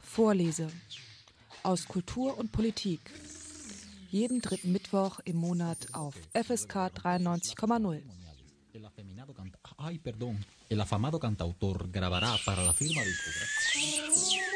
[0.00, 0.68] Vorlese
[1.62, 3.00] aus Kultur und Politik.
[4.10, 8.02] Jeden dritten Mittwoch im Monat auf FSK 93,0.
[9.76, 10.44] Ay, perdón.
[10.68, 14.48] El afamado cantautor grabará para la firma discográfica.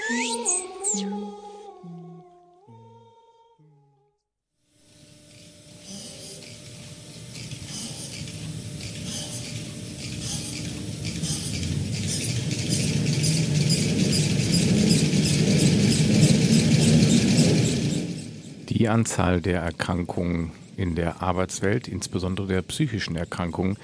[18.82, 23.76] Die Anzahl der Erkrankungen in der Arbeitswelt, insbesondere der psychischen Erkrankungen,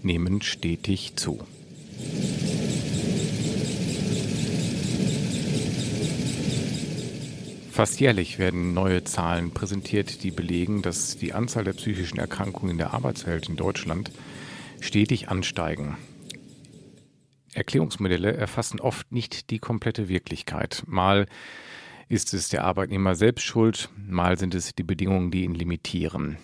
[0.00, 1.46] nehmen stetig zu.
[7.70, 12.78] Fast jährlich werden neue Zahlen präsentiert, die belegen, dass die Anzahl der psychischen Erkrankungen in
[12.78, 14.10] der Arbeitswelt in Deutschland
[14.80, 15.98] stetig ansteigen.
[17.52, 20.84] Erklärungsmodelle erfassen oft nicht die komplette Wirklichkeit.
[20.86, 21.26] Mal
[22.08, 26.38] ist es der Arbeitnehmer selbst schuld, mal sind es die Bedingungen, die ihn limitieren.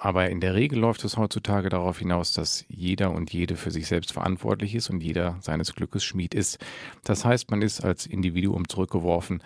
[0.00, 3.88] Aber in der Regel läuft es heutzutage darauf hinaus, dass jeder und jede für sich
[3.88, 6.58] selbst verantwortlich ist und jeder seines Glückes Schmied ist.
[7.02, 9.42] Das heißt, man ist als Individuum zurückgeworfen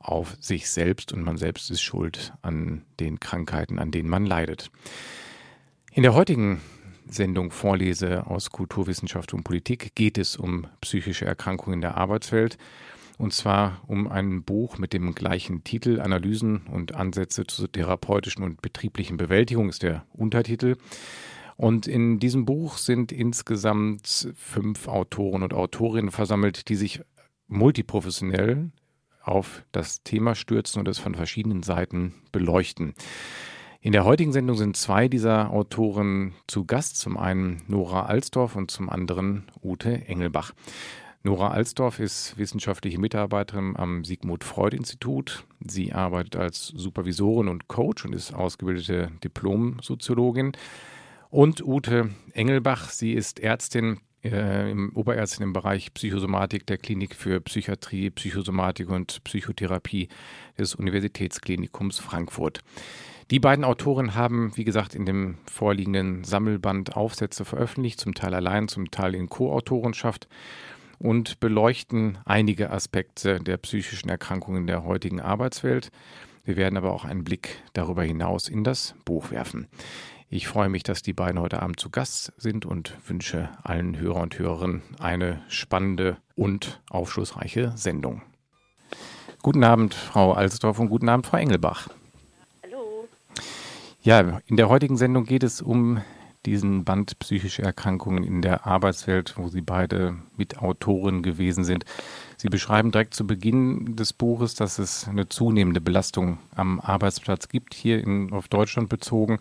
[0.00, 4.72] auf sich selbst und man selbst ist schuld an den Krankheiten, an denen man leidet.
[5.92, 6.60] In der heutigen
[7.08, 12.58] Sendung Vorlese aus Kulturwissenschaft und Politik geht es um psychische Erkrankungen in der Arbeitswelt
[13.22, 18.60] und zwar um ein Buch mit dem gleichen Titel Analysen und Ansätze zur therapeutischen und
[18.60, 20.76] betrieblichen Bewältigung ist der Untertitel.
[21.56, 27.00] Und in diesem Buch sind insgesamt fünf Autoren und Autorinnen versammelt, die sich
[27.46, 28.72] multiprofessionell
[29.22, 32.94] auf das Thema stürzen und es von verschiedenen Seiten beleuchten.
[33.80, 38.72] In der heutigen Sendung sind zwei dieser Autoren zu Gast, zum einen Nora Alsdorf und
[38.72, 40.54] zum anderen Ute Engelbach.
[41.24, 45.44] Nora Alsdorf ist wissenschaftliche Mitarbeiterin am Sigmund Freud Institut.
[45.60, 50.52] Sie arbeitet als Supervisorin und Coach und ist ausgebildete Diplom-Soziologin.
[51.30, 57.40] Und Ute Engelbach, sie ist Ärztin, äh, im Oberärztin im Bereich Psychosomatik der Klinik für
[57.40, 60.08] Psychiatrie, Psychosomatik und Psychotherapie
[60.58, 62.60] des Universitätsklinikums Frankfurt.
[63.30, 68.66] Die beiden Autoren haben, wie gesagt, in dem vorliegenden Sammelband Aufsätze veröffentlicht, zum Teil allein,
[68.66, 70.26] zum Teil in Co-Autorenschaft
[71.02, 75.90] und beleuchten einige Aspekte der psychischen Erkrankungen der heutigen Arbeitswelt.
[76.44, 79.66] Wir werden aber auch einen Blick darüber hinaus in das Buch werfen.
[80.30, 84.20] Ich freue mich, dass die beiden heute Abend zu Gast sind und wünsche allen Hörer
[84.20, 88.22] und Hörerinnen eine spannende und aufschlussreiche Sendung.
[89.42, 91.88] Guten Abend, Frau Alsdorf und guten Abend, Frau Engelbach.
[92.62, 93.08] Hallo.
[94.02, 96.00] Ja, in der heutigen Sendung geht es um
[96.46, 101.84] diesen Band psychische Erkrankungen in der Arbeitswelt, wo Sie beide Mitautoren gewesen sind.
[102.36, 107.74] Sie beschreiben direkt zu Beginn des Buches, dass es eine zunehmende Belastung am Arbeitsplatz gibt,
[107.74, 109.38] hier in, auf Deutschland bezogen.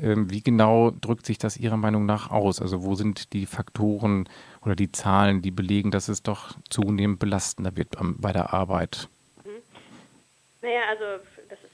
[0.00, 2.62] Ähm, wie genau drückt sich das Ihrer Meinung nach aus?
[2.62, 4.28] Also wo sind die Faktoren
[4.62, 9.08] oder die Zahlen, die belegen, dass es doch zunehmend belastender wird bei der Arbeit?
[9.44, 9.50] Mhm.
[10.62, 11.24] Naja, also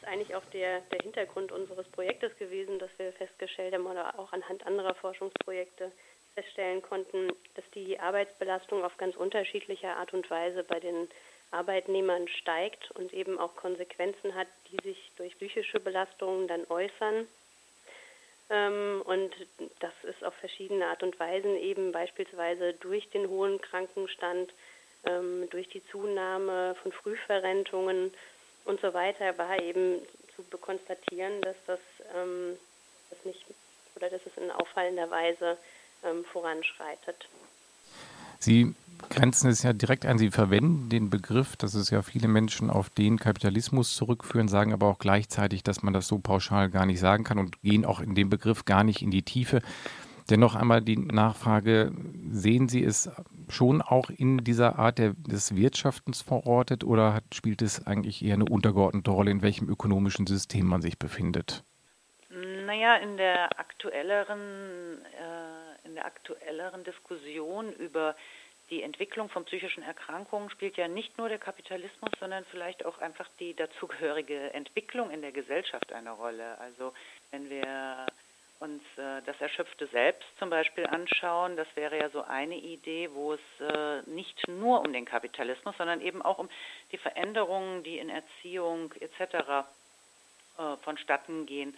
[0.06, 4.66] eigentlich auch der, der Hintergrund unseres Projektes gewesen, dass wir festgestellt haben oder auch anhand
[4.66, 5.90] anderer Forschungsprojekte
[6.34, 11.08] feststellen konnten, dass die Arbeitsbelastung auf ganz unterschiedliche Art und Weise bei den
[11.52, 17.28] Arbeitnehmern steigt und eben auch Konsequenzen hat, die sich durch psychische Belastungen dann äußern.
[18.50, 19.32] Ähm, und
[19.80, 24.52] das ist auf verschiedene Art und Weisen eben beispielsweise durch den hohen Krankenstand,
[25.06, 28.12] ähm, durch die Zunahme von Frühverrentungen
[28.64, 30.00] und so weiter war eben
[30.36, 31.80] zu konstatieren, dass das,
[32.16, 32.56] ähm,
[33.10, 33.44] das nicht
[33.96, 35.56] oder dass es in auffallender Weise
[36.04, 37.28] ähm, voranschreitet.
[38.38, 38.74] Sie
[39.08, 40.18] grenzen es ja direkt ein.
[40.18, 44.86] Sie verwenden den Begriff, dass es ja viele Menschen auf den Kapitalismus zurückführen, sagen aber
[44.86, 48.14] auch gleichzeitig, dass man das so pauschal gar nicht sagen kann und gehen auch in
[48.14, 49.62] dem Begriff gar nicht in die Tiefe.
[50.30, 51.92] Dennoch einmal die Nachfrage,
[52.30, 53.10] sehen Sie es
[53.50, 58.34] schon auch in dieser Art der, des Wirtschaftens verortet oder hat, spielt es eigentlich eher
[58.34, 61.62] eine untergeordnete Rolle, in welchem ökonomischen System man sich befindet?
[62.30, 68.16] Naja, in der aktuelleren, äh, in der aktuelleren Diskussion über
[68.70, 73.28] die Entwicklung von psychischen Erkrankungen spielt ja nicht nur der Kapitalismus, sondern vielleicht auch einfach
[73.38, 76.58] die dazugehörige Entwicklung in der Gesellschaft eine Rolle.
[76.58, 76.94] Also
[77.30, 78.06] wenn wir
[78.64, 83.34] uns äh, das Erschöpfte Selbst zum Beispiel anschauen, das wäre ja so eine Idee, wo
[83.34, 86.48] es äh, nicht nur um den Kapitalismus, sondern eben auch um
[86.90, 89.66] die Veränderungen, die in Erziehung etc.
[90.58, 91.76] Äh, vonstatten gehen,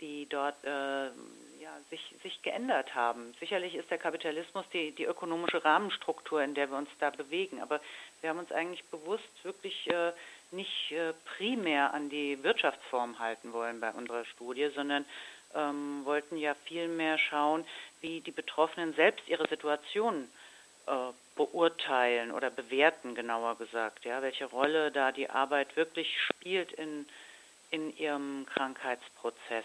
[0.00, 3.34] die dort äh, ja, sich, sich geändert haben.
[3.40, 7.80] Sicherlich ist der Kapitalismus die, die ökonomische Rahmenstruktur, in der wir uns da bewegen, aber
[8.20, 10.12] wir haben uns eigentlich bewusst wirklich äh,
[10.50, 15.04] nicht äh, primär an die Wirtschaftsform halten wollen bei unserer Studie, sondern
[15.56, 17.64] ähm, wollten ja vielmehr schauen,
[18.00, 20.28] wie die Betroffenen selbst ihre Situation
[20.86, 20.92] äh,
[21.34, 27.06] beurteilen oder bewerten, genauer gesagt, ja, welche Rolle da die Arbeit wirklich spielt in,
[27.70, 29.64] in ihrem Krankheitsprozess.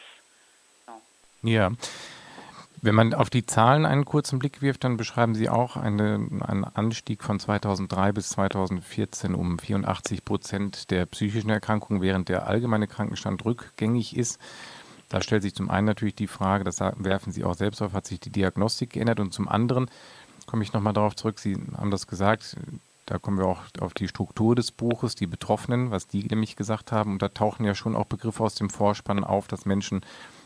[1.44, 1.72] Ja.
[2.84, 6.64] Wenn man auf die Zahlen einen kurzen Blick wirft, dann beschreiben Sie auch eine, einen
[6.64, 13.46] Anstieg von 2003 bis 2014 um 84 Prozent der psychischen Erkrankungen, während der allgemeine Krankenstand
[13.46, 14.40] rückgängig ist.
[15.12, 18.06] Da stellt sich zum einen natürlich die Frage, das werfen Sie auch selbst auf, hat
[18.06, 19.20] sich die Diagnostik geändert?
[19.20, 19.92] Und zum anderen
[20.46, 22.56] komme ich nochmal darauf zurück, Sie haben das gesagt,
[23.08, 26.94] da kommen wir auch auf die Struktur des Buches, die Betroffenen, was die nämlich gesagt
[26.94, 27.12] haben.
[27.12, 30.00] Und da tauchen ja schon auch Begriffe aus dem Vorspann auf, dass Menschen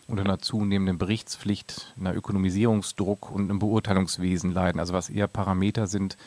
[0.07, 4.79] unter einer zunehmenden Berichtspflicht, einer Ökonomisierungsdruck und einem Beurteilungswesen leiden.
[4.79, 6.17] Also was eher Parameter sind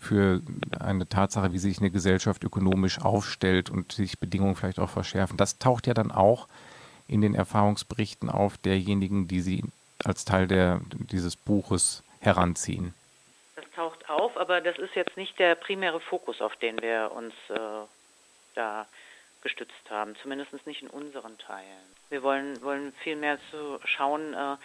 [0.00, 0.42] für
[0.80, 5.36] eine Tatsache, wie sich eine Gesellschaft ökonomisch aufstellt und sich Bedingungen vielleicht auch verschärfen.
[5.36, 6.48] Das taucht ja dann auch
[7.08, 9.64] in den Erfahrungsberichten auf derjenigen, die Sie
[10.04, 12.94] als Teil der, dieses Buches heranziehen.
[13.56, 17.34] Das taucht auf, aber das ist jetzt nicht der primäre Fokus, auf den wir uns
[17.48, 17.58] äh,
[18.54, 18.86] da
[19.42, 21.94] gestützt haben, zumindest nicht in unseren Teilen.
[22.08, 24.56] Wir wollen, wollen vielmehr zu schauen, äh,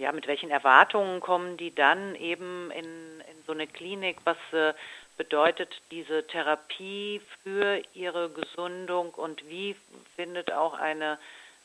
[0.00, 4.74] ja, mit welchen Erwartungen kommen die dann eben in, in so eine Klinik, was äh,
[5.16, 9.74] bedeutet diese Therapie für ihre Gesundung und wie
[10.14, 11.18] findet auch eine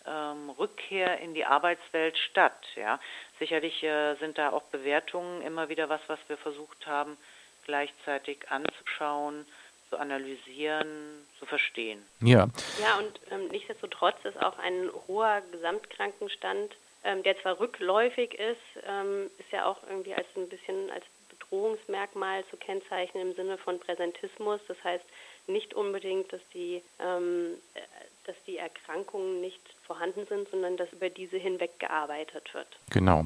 [0.06, 2.66] ähm, Rückkehr in die Arbeitswelt statt.
[2.76, 3.00] Ja?
[3.40, 7.18] Sicherlich äh, sind da auch Bewertungen immer wieder was, was wir versucht haben,
[7.66, 9.46] gleichzeitig anzuschauen
[9.92, 12.02] zu analysieren, zu verstehen.
[12.22, 12.48] Ja.
[12.82, 19.30] Ja, und ähm, nichtsdestotrotz ist auch ein hoher Gesamtkrankenstand, ähm, der zwar rückläufig ist, ähm,
[19.38, 24.62] ist ja auch irgendwie als ein bisschen als Bedrohungsmerkmal zu kennzeichnen im Sinne von Präsentismus.
[24.68, 25.04] Das heißt
[25.48, 27.82] nicht unbedingt, dass die, ähm, äh,
[28.26, 32.68] dass die Erkrankungen nicht vorhanden sind, sondern dass über diese hinweg gearbeitet wird.
[32.90, 33.26] Genau.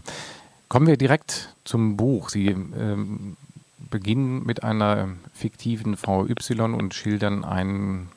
[0.67, 2.29] Kommen wir direkt zum Buch.
[2.29, 3.37] Sie ähm,
[3.77, 8.11] beginnen mit einer fiktiven Frau Y und schildern einen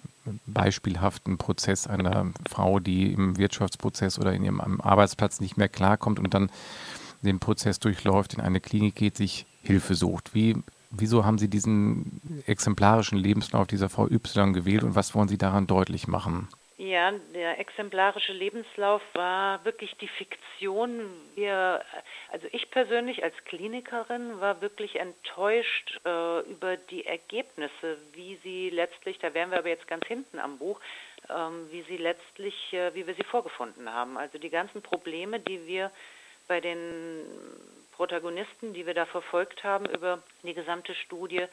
[0.47, 6.35] beispielhaften Prozess einer Frau, die im Wirtschaftsprozess oder in ihrem Arbeitsplatz nicht mehr klarkommt und
[6.35, 6.51] dann
[7.23, 10.35] den Prozess durchläuft, in eine Klinik geht, sich Hilfe sucht.
[10.35, 10.57] Wie,
[10.91, 15.67] wieso haben Sie diesen exemplarischen Lebenslauf dieser Frau Y gewählt und was wollen Sie daran
[15.67, 16.49] deutlich machen?
[16.79, 21.11] Ja, der exemplarische Lebenslauf war wirklich die Fiktion.
[21.35, 21.85] Wir,
[22.31, 29.19] also ich persönlich als Klinikerin war wirklich enttäuscht äh, über die Ergebnisse, wie sie letztlich,
[29.19, 30.81] da wären wir aber jetzt ganz hinten am Buch,
[31.29, 34.17] ähm, wie sie letztlich, äh, wie wir sie vorgefunden haben.
[34.17, 35.91] Also die ganzen Probleme, die wir
[36.47, 37.25] bei den
[37.91, 41.45] Protagonisten, die wir da verfolgt haben über die gesamte Studie,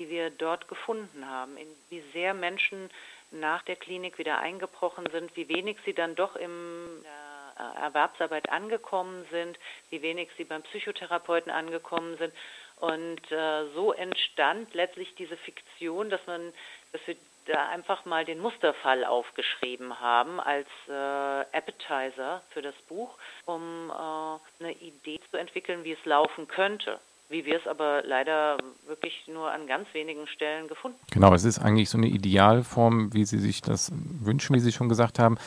[0.00, 2.90] die wir dort gefunden haben, in wie sehr Menschen
[3.32, 9.26] nach der Klinik wieder eingebrochen sind, wie wenig sie dann doch im äh, Erwerbsarbeit angekommen
[9.30, 9.58] sind,
[9.90, 12.32] wie wenig sie beim Psychotherapeuten angekommen sind.
[12.76, 16.52] Und äh, so entstand letztlich diese Fiktion, dass man,
[16.92, 23.16] dass wir da einfach mal den Musterfall aufgeschrieben haben als äh, Appetizer für das Buch,
[23.46, 27.00] um äh, eine Idee zu entwickeln, wie es laufen könnte
[27.32, 31.10] wie wir es aber leider wirklich nur an ganz wenigen Stellen gefunden haben.
[31.10, 34.88] Genau, es ist eigentlich so eine Idealform, wie Sie sich das wünschen, wie Sie schon
[34.88, 35.38] gesagt haben,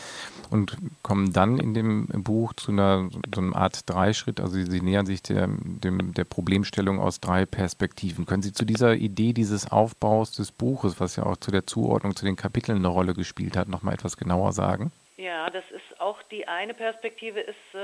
[0.50, 4.42] und kommen dann in dem Buch zu einer so einer Art Dreischritt.
[4.42, 8.26] Also Sie, nähern sich der, dem, der Problemstellung aus drei Perspektiven.
[8.26, 12.16] Können Sie zu dieser Idee dieses Aufbaus des Buches, was ja auch zu der Zuordnung
[12.16, 14.92] zu den Kapiteln eine Rolle gespielt hat, nochmal etwas genauer sagen?
[15.26, 17.78] Ja, das ist auch die eine Perspektive, ist äh,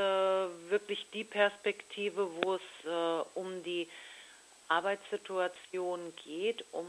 [0.69, 3.88] wirklich die Perspektive, wo es äh, um die
[4.67, 6.86] Arbeitssituation geht, um,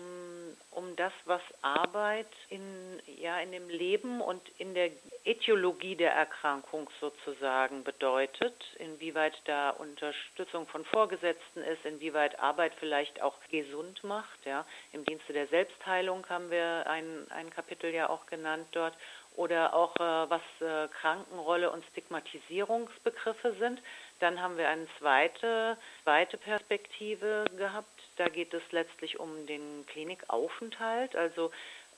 [0.70, 4.90] um das, was Arbeit in, ja, in dem Leben und in der
[5.24, 13.34] Ätiologie der Erkrankung sozusagen bedeutet, inwieweit da Unterstützung von Vorgesetzten ist, inwieweit Arbeit vielleicht auch
[13.50, 14.44] gesund macht.
[14.44, 14.66] Ja.
[14.92, 18.94] Im Dienste der Selbstheilung haben wir ein, ein Kapitel ja auch genannt dort
[19.36, 23.80] oder auch äh, was äh, Krankenrolle und Stigmatisierungsbegriffe sind.
[24.20, 27.88] Dann haben wir eine zweite, zweite Perspektive gehabt.
[28.16, 31.50] Da geht es letztlich um den Klinikaufenthalt, also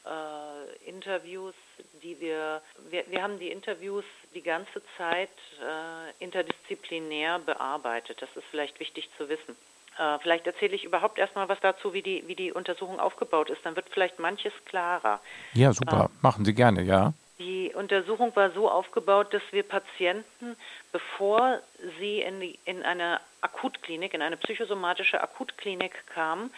[0.04, 1.54] äh, Interviews,
[2.02, 8.22] die wir, wir, wir haben die Interviews die ganze Zeit äh, interdisziplinär bearbeitet.
[8.22, 9.56] Das ist vielleicht wichtig zu wissen.
[9.98, 13.64] Äh, vielleicht erzähle ich überhaupt erstmal was dazu, wie die, wie die Untersuchung aufgebaut ist.
[13.64, 15.20] Dann wird vielleicht manches klarer.
[15.54, 16.10] Ja, super.
[16.20, 17.12] Machen Sie gerne, ja.
[17.38, 20.56] Die Untersuchung war so aufgebaut, dass wir Patienten,
[20.92, 21.60] bevor
[21.98, 26.52] sie in, die, in eine Akutklinik, in eine psychosomatische Akutklinik kamen,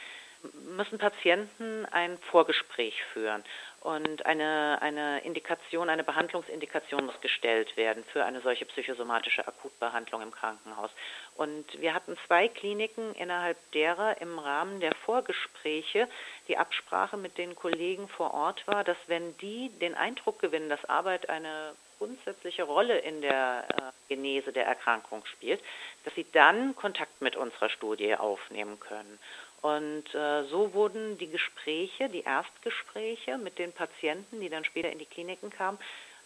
[0.76, 3.42] müssen Patienten ein Vorgespräch führen
[3.86, 10.32] und eine, eine Indikation, eine Behandlungsindikation muss gestellt werden für eine solche psychosomatische Akutbehandlung im
[10.32, 10.90] Krankenhaus.
[11.36, 16.08] Und wir hatten zwei Kliniken, innerhalb derer im Rahmen der Vorgespräche
[16.48, 20.84] die Absprache mit den Kollegen vor Ort war, dass wenn die den Eindruck gewinnen, dass
[20.86, 25.60] Arbeit eine grundsätzliche Rolle in der äh, Genese der Erkrankung spielt,
[26.04, 29.18] dass sie dann Kontakt mit unserer Studie aufnehmen können.
[29.62, 34.98] Und äh, so wurden die Gespräche, die Erstgespräche mit den Patienten, die dann später in
[34.98, 35.78] die Kliniken kamen,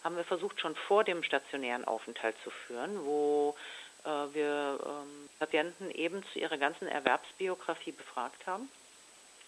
[0.03, 3.55] haben wir versucht schon vor dem stationären Aufenthalt zu führen, wo
[4.03, 8.69] äh, wir ähm, Patienten eben zu ihrer ganzen Erwerbsbiografie befragt haben,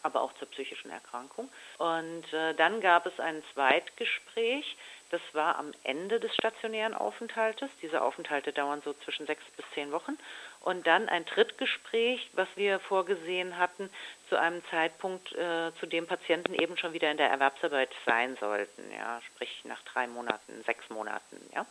[0.04, 1.50] aber auch zur psychischen Erkrankung.
[1.78, 4.78] Und äh, dann gab es ein Zweitgespräch,
[5.13, 7.70] das war am Ende des stationären Aufenthaltes.
[7.84, 10.18] Diese Aufenthalte dauern so zwischen sechs bis zehn Wochen.
[10.63, 13.89] Und dann ein Drittgespräch, was wir vorgesehen hatten,
[14.29, 18.84] zu einem Zeitpunkt, äh, zu dem Patienten eben schon wieder in der Erwerbsarbeit sein sollten.
[18.98, 21.38] Ja, sprich nach drei Monaten, sechs Monaten.
[21.53, 21.65] Ja.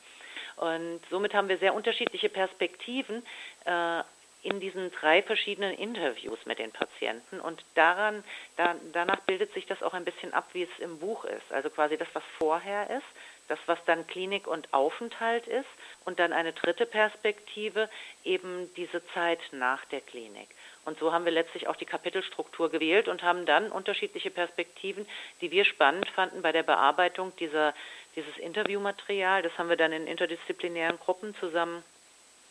[0.56, 3.24] Und somit haben wir sehr unterschiedliche Perspektiven
[3.64, 4.02] äh,
[4.42, 8.24] in diesen drei verschiedenen Interviews mit den Patienten und daran,
[8.56, 11.50] da, danach bildet sich das auch ein bisschen ab, wie es im Buch ist.
[11.50, 13.06] Also quasi das, was vorher ist,
[13.48, 15.68] das, was dann Klinik und Aufenthalt ist
[16.04, 17.88] und dann eine dritte Perspektive,
[18.24, 20.48] eben diese Zeit nach der Klinik.
[20.84, 25.06] Und so haben wir letztlich auch die Kapitelstruktur gewählt und haben dann unterschiedliche Perspektiven,
[25.40, 27.74] die wir spannend fanden bei der Bearbeitung dieser,
[28.16, 29.42] dieses Interviewmaterial.
[29.42, 31.84] Das haben wir dann in interdisziplinären Gruppen zusammen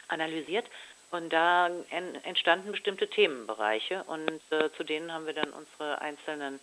[0.08, 0.66] analysiert.
[1.12, 1.70] Und da
[2.24, 6.62] entstanden bestimmte Themenbereiche und äh, zu denen haben wir dann unsere einzelnen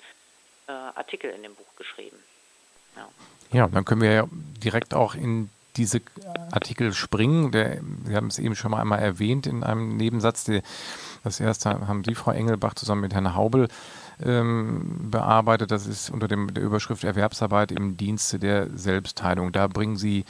[0.66, 2.22] äh, Artikel in dem Buch geschrieben.
[3.52, 3.68] Ja.
[3.68, 4.24] dann können wir ja
[4.62, 6.00] direkt auch in diese
[6.50, 7.52] Artikel springen.
[7.52, 10.44] Der, Sie haben es eben schon mal einmal erwähnt in einem Nebensatz.
[10.44, 10.60] Die,
[11.24, 13.68] das erste haben Sie, Frau Engelbach, zusammen mit Herrn Haubel
[14.22, 15.70] ähm, bearbeitet.
[15.70, 19.52] Das ist unter dem, der Überschrift Erwerbsarbeit im Dienste der Selbstheilung.
[19.52, 20.24] Da bringen Sie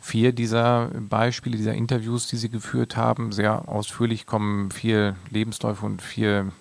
[0.00, 6.00] vier dieser Beispiele, dieser Interviews, die Sie geführt haben, sehr ausführlich kommen vier Lebensläufe und
[6.00, 6.52] vier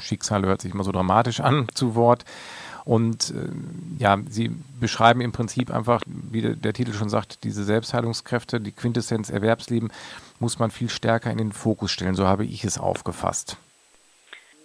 [0.00, 2.24] Schicksale, hört sich immer so dramatisch an, zu Wort.
[2.84, 8.60] Und äh, ja, sie beschreiben im Prinzip einfach, wie der, Titel schon sagt, diese Selbstheilungskräfte,
[8.60, 9.92] die Quintessenz Erwerbsleben,
[10.38, 12.14] muss man viel stärker in den Fokus stellen.
[12.14, 13.56] So habe ich es aufgefasst.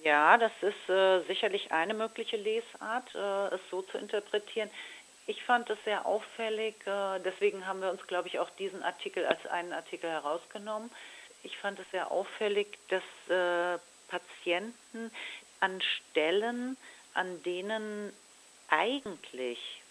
[0.04, 4.70] Ja, das ist äh, sicherlich eine mögliche Lesart, äh, es so zu interpretieren.
[5.26, 9.26] Ich fand es sehr auffällig, äh, deswegen haben wir uns, glaube ich, auch diesen Artikel
[9.26, 10.92] als einen Artikel herausgenommen.
[11.44, 13.80] Ich fand es sehr auffällig, dass äh,
[14.10, 15.12] Patienten
[15.62, 16.76] an Stellen
[17.14, 18.14] an denen
[18.70, 19.82] eigentlich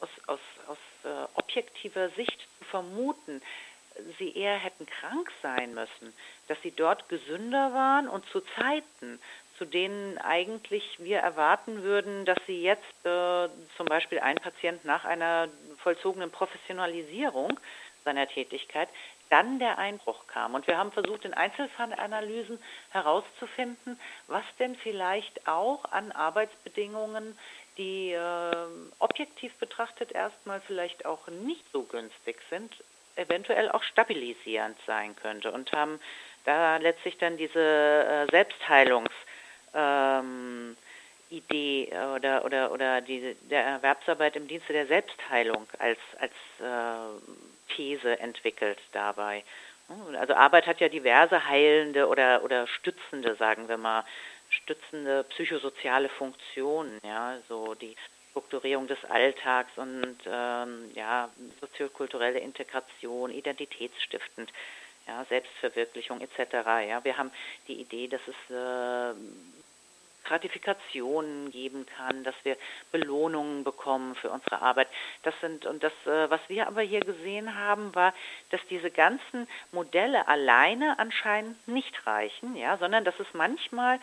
[0.00, 3.42] aus, aus, aus äh, objektiver Sicht zu vermuten,
[4.18, 6.14] sie eher hätten krank sein müssen,
[6.48, 9.20] dass sie dort gesünder waren und zu Zeiten,
[9.58, 15.04] zu denen eigentlich wir erwarten würden, dass sie jetzt äh, zum Beispiel ein Patient nach
[15.04, 15.48] einer
[15.82, 17.60] vollzogenen Professionalisierung
[18.04, 18.88] seiner Tätigkeit
[19.32, 20.54] dann der Einbruch kam.
[20.54, 22.58] Und wir haben versucht, in Einzelfallanalysen
[22.90, 27.38] herauszufinden, was denn vielleicht auch an Arbeitsbedingungen,
[27.78, 28.52] die äh,
[28.98, 32.74] objektiv betrachtet erstmal vielleicht auch nicht so günstig sind,
[33.16, 35.50] eventuell auch stabilisierend sein könnte.
[35.50, 35.98] Und haben
[36.44, 39.08] da letztlich dann diese äh, Selbstheilungs-
[39.74, 40.76] ähm,
[41.30, 48.18] Idee oder oder oder die der Erwerbsarbeit im Dienste der Selbstheilung als als äh, These
[48.20, 49.44] entwickelt dabei.
[50.18, 54.04] Also Arbeit hat ja diverse heilende oder, oder stützende, sagen wir mal,
[54.48, 57.96] stützende psychosoziale Funktionen, ja, so die
[58.30, 61.28] Strukturierung des Alltags und ähm, ja,
[61.60, 64.50] soziokulturelle Integration, identitätsstiftend,
[65.06, 66.52] ja, Selbstverwirklichung etc.
[66.88, 67.30] Ja, wir haben
[67.68, 69.14] die Idee, dass es äh,
[70.24, 72.56] Gratifikationen geben kann, dass wir
[72.90, 74.88] Belohnungen bekommen für unsere Arbeit.
[75.22, 78.14] Das sind und das, äh, was wir aber hier gesehen haben, war,
[78.50, 83.98] dass diese ganzen Modelle alleine anscheinend nicht reichen, ja, sondern dass es manchmal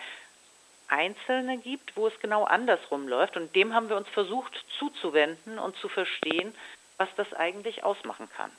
[0.88, 3.38] Einzelne gibt, wo es genau andersrum läuft.
[3.38, 6.54] Und dem haben wir uns versucht zuzuwenden und zu verstehen,
[6.98, 8.52] was das eigentlich ausmachen kann.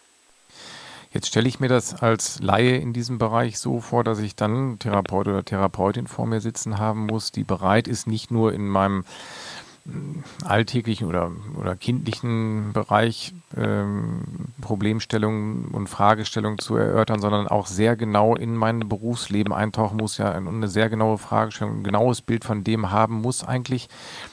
[1.13, 4.79] Jetzt stelle ich mir das als Laie in diesem Bereich so vor, dass ich dann
[4.79, 9.05] Therapeut oder Therapeutin vor mir sitzen haben muss, die bereit ist, nicht nur in meinem
[9.87, 14.23] hm, alltäglichen oder, oder kindlichen Bereich ähm,
[14.61, 20.37] Problemstellungen und Fragestellungen zu erörtern, sondern auch sehr genau in mein Berufsleben eintauchen muss, ja,
[20.39, 23.89] und eine sehr genaue Fragestellung, ein genaues Bild von dem haben muss eigentlich,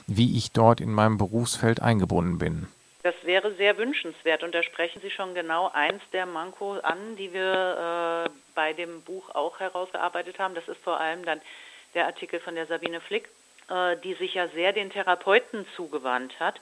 [0.05, 2.67] wie ich dort in meinem Berufsfeld eingebunden bin.
[3.07, 7.31] Das wäre sehr wünschenswert und da sprechen Sie schon genau eins der Mankos an, die
[7.31, 10.55] wir äh, bei dem Buch auch herausgearbeitet haben.
[10.55, 11.39] Das ist vor allem dann
[11.93, 13.29] der Artikel von der Sabine Flick,
[13.69, 16.59] äh, die sich ja sehr den Therapeuten zugewandt hat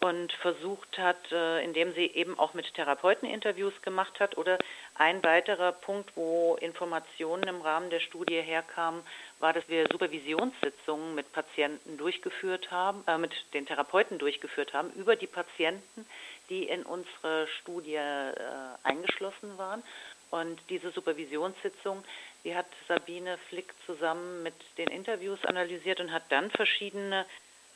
[0.00, 4.36] und versucht hat, äh, indem sie eben auch mit Therapeuten Interviews gemacht hat.
[4.36, 4.58] Oder
[4.94, 9.02] ein weiterer Punkt, wo Informationen im Rahmen der Studie herkamen,
[9.40, 15.16] war, dass wir Supervisionssitzungen mit Patienten durchgeführt haben, äh, mit den Therapeuten durchgeführt haben über
[15.16, 16.06] die Patienten,
[16.48, 18.34] die in unsere Studie äh,
[18.84, 19.82] eingeschlossen waren.
[20.30, 22.04] Und diese Supervisionssitzung,
[22.44, 27.24] die hat Sabine Flick zusammen mit den Interviews analysiert und hat dann verschiedene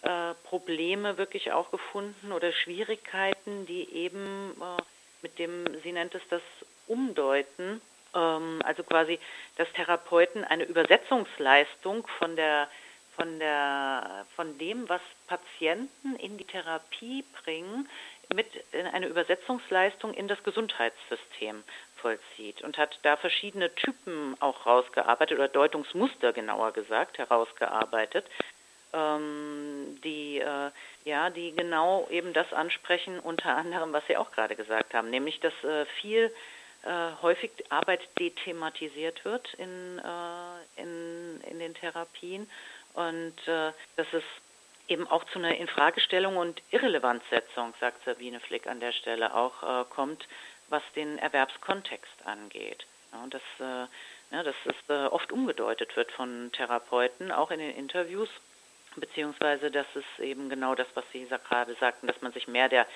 [0.02, 4.82] äh, Probleme wirklich auch gefunden oder Schwierigkeiten, die eben äh,
[5.22, 6.42] mit dem, sie nennt es das
[6.86, 7.80] Umdeuten,
[8.14, 9.18] ähm, also quasi,
[9.56, 12.68] dass Therapeuten eine Übersetzungsleistung von der
[13.14, 17.88] von der von dem, was Patienten in die Therapie bringen,
[18.34, 18.46] mit
[18.92, 21.62] eine Übersetzungsleistung in das Gesundheitssystem
[21.96, 28.24] vollzieht und hat da verschiedene Typen auch rausgearbeitet oder Deutungsmuster genauer gesagt herausgearbeitet,
[28.92, 30.70] ähm, die äh,
[31.04, 35.40] ja, die genau eben das ansprechen, unter anderem, was Sie auch gerade gesagt haben, nämlich
[35.40, 36.32] dass äh, viel
[36.84, 42.48] äh, häufig Arbeit dethematisiert wird in, äh, in, in den Therapien
[42.94, 44.24] und äh, dass es
[44.88, 49.84] eben auch zu einer Infragestellung und Irrelevanzsetzung, sagt Sabine Flick an der Stelle, auch äh,
[49.90, 50.26] kommt,
[50.68, 52.84] was den Erwerbskontext angeht.
[53.12, 53.86] Ja, und das, äh,
[54.34, 58.28] ja, dass es äh, oft umgedeutet wird von Therapeuten, auch in den Interviews,
[58.96, 62.86] beziehungsweise dass es eben genau das, was Sie gerade sagten, dass man sich mehr der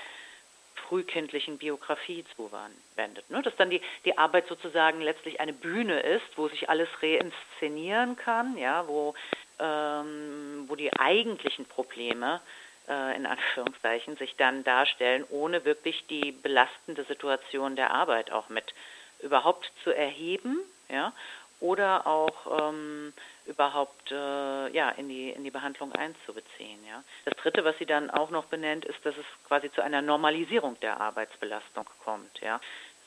[0.89, 3.29] frühkindlichen Biografie zuwendet.
[3.31, 3.43] Ne?
[3.43, 8.57] Dass dann die, die Arbeit sozusagen letztlich eine Bühne ist, wo sich alles reinszenieren kann,
[8.57, 9.15] ja, wo,
[9.59, 12.41] ähm, wo die eigentlichen Probleme
[12.89, 18.75] äh, in Anführungszeichen sich dann darstellen, ohne wirklich die belastende Situation der Arbeit auch mit
[19.21, 21.13] überhaupt zu erheben, ja,
[21.59, 23.13] oder auch ähm,
[23.47, 26.85] überhaupt äh, ja, in, die, in die Behandlung einzubeziehen.
[26.87, 27.03] Ja.
[27.25, 30.79] Das Dritte, was sie dann auch noch benennt, ist, dass es quasi zu einer Normalisierung
[30.81, 32.41] der Arbeitsbelastung kommt.
[32.41, 32.61] Ja.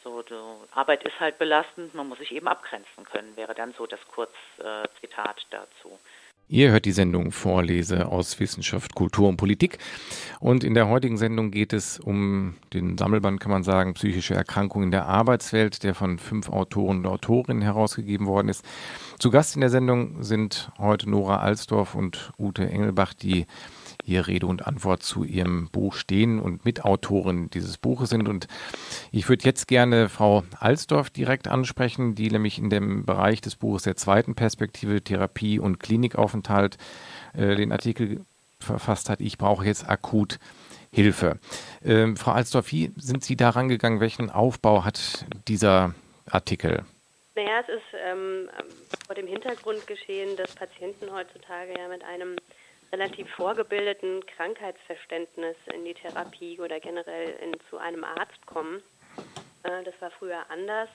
[0.04, 3.86] So, so, Arbeit ist halt belastend, man muss sich eben abgrenzen können, wäre dann so
[3.86, 6.00] das Kurzzitat äh, dazu.
[6.52, 9.78] Ihr hört die Sendung Vorlese aus Wissenschaft, Kultur und Politik.
[10.40, 14.86] Und in der heutigen Sendung geht es um den Sammelband, kann man sagen, psychische Erkrankungen
[14.86, 18.66] in der Arbeitswelt, der von fünf Autoren und Autorinnen herausgegeben worden ist.
[19.20, 23.46] Zu Gast in der Sendung sind heute Nora Alsdorf und Ute Engelbach, die
[24.10, 28.28] hier Rede und Antwort zu ihrem Buch stehen und Mitautoren dieses Buches sind.
[28.28, 28.48] Und
[29.12, 33.84] ich würde jetzt gerne Frau Alsdorf direkt ansprechen, die nämlich in dem Bereich des Buches
[33.84, 36.78] der zweiten Perspektive Therapie und Klinikaufenthalt
[37.34, 38.26] äh, den Artikel
[38.60, 39.22] verfasst hat.
[39.22, 40.40] Ich brauche jetzt akut
[40.92, 41.38] Hilfe.
[41.86, 44.00] Ähm, Frau Alsdorf, wie sind Sie da rangegangen?
[44.00, 45.94] Welchen Aufbau hat dieser
[46.26, 46.84] Artikel?
[47.36, 48.50] Naja, es ist ähm,
[49.06, 52.38] vor dem Hintergrund geschehen, dass Patienten heutzutage ja mit einem
[52.92, 58.82] relativ vorgebildeten Krankheitsverständnis in die Therapie oder generell in, zu einem Arzt kommen.
[59.64, 60.90] Äh, das war früher anders.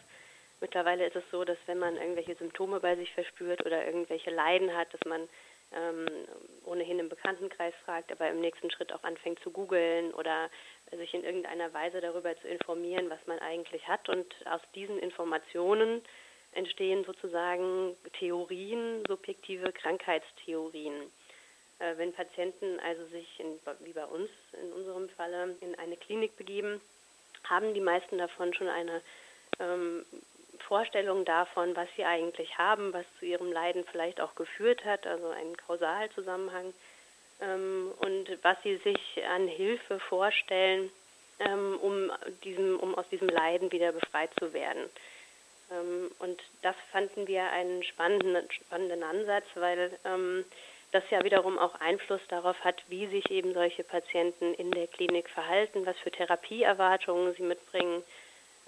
[0.60, 4.74] Mittlerweile ist es so, dass wenn man irgendwelche Symptome bei sich verspürt oder irgendwelche Leiden
[4.74, 5.28] hat, dass man
[5.72, 6.06] ähm,
[6.64, 10.48] ohnehin im Bekanntenkreis fragt, aber im nächsten Schritt auch anfängt zu googeln oder
[10.90, 14.08] sich in irgendeiner Weise darüber zu informieren, was man eigentlich hat.
[14.08, 16.02] Und aus diesen Informationen
[16.52, 20.94] entstehen sozusagen Theorien, subjektive Krankheitstheorien.
[21.78, 26.36] Äh, wenn Patienten also sich, in, wie bei uns in unserem Falle, in eine Klinik
[26.36, 26.80] begeben,
[27.44, 29.02] haben die meisten davon schon eine
[29.60, 30.04] ähm,
[30.66, 35.28] Vorstellung davon, was sie eigentlich haben, was zu ihrem Leiden vielleicht auch geführt hat, also
[35.28, 36.72] einen Kausalzusammenhang
[37.40, 40.90] ähm, und was sie sich an Hilfe vorstellen,
[41.40, 42.12] ähm, um,
[42.44, 44.88] diesem, um aus diesem Leiden wieder befreit zu werden.
[45.70, 50.44] Ähm, und das fanden wir einen spannenden, spannenden Ansatz, weil ähm,
[50.94, 55.28] das ja wiederum auch Einfluss darauf hat, wie sich eben solche Patienten in der Klinik
[55.28, 58.04] verhalten, was für Therapieerwartungen sie mitbringen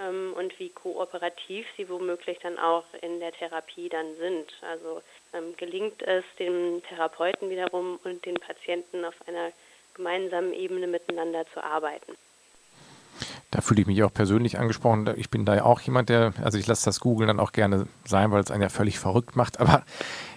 [0.00, 4.52] ähm, und wie kooperativ sie womöglich dann auch in der Therapie dann sind.
[4.62, 9.52] Also ähm, gelingt es dem Therapeuten wiederum und den Patienten auf einer
[9.94, 12.16] gemeinsamen Ebene miteinander zu arbeiten.
[13.50, 15.08] Da fühle ich mich auch persönlich angesprochen.
[15.16, 17.86] Ich bin da ja auch jemand, der, also ich lasse das Googeln dann auch gerne
[18.04, 19.60] sein, weil es einen ja völlig verrückt macht.
[19.60, 19.84] Aber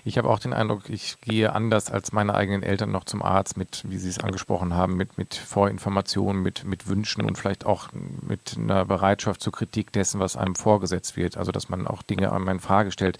[0.05, 3.57] ich habe auch den Eindruck, ich gehe anders als meine eigenen Eltern noch zum Arzt
[3.57, 7.89] mit, wie Sie es angesprochen haben, mit, mit Vorinformationen, mit, mit Wünschen und vielleicht auch
[7.93, 11.37] mit einer Bereitschaft zur Kritik dessen, was einem vorgesetzt wird.
[11.37, 13.17] Also dass man auch Dinge an meine Frage stellt.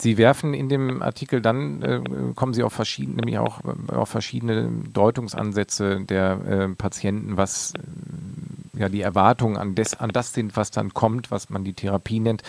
[0.00, 4.08] Sie werfen in dem Artikel dann, äh, kommen Sie auf verschiedene, nämlich auch äh, auf
[4.08, 10.56] verschiedene Deutungsansätze der äh, Patienten, was äh, ja die Erwartungen an, des, an das sind,
[10.56, 12.42] was dann kommt, was man die Therapie nennt.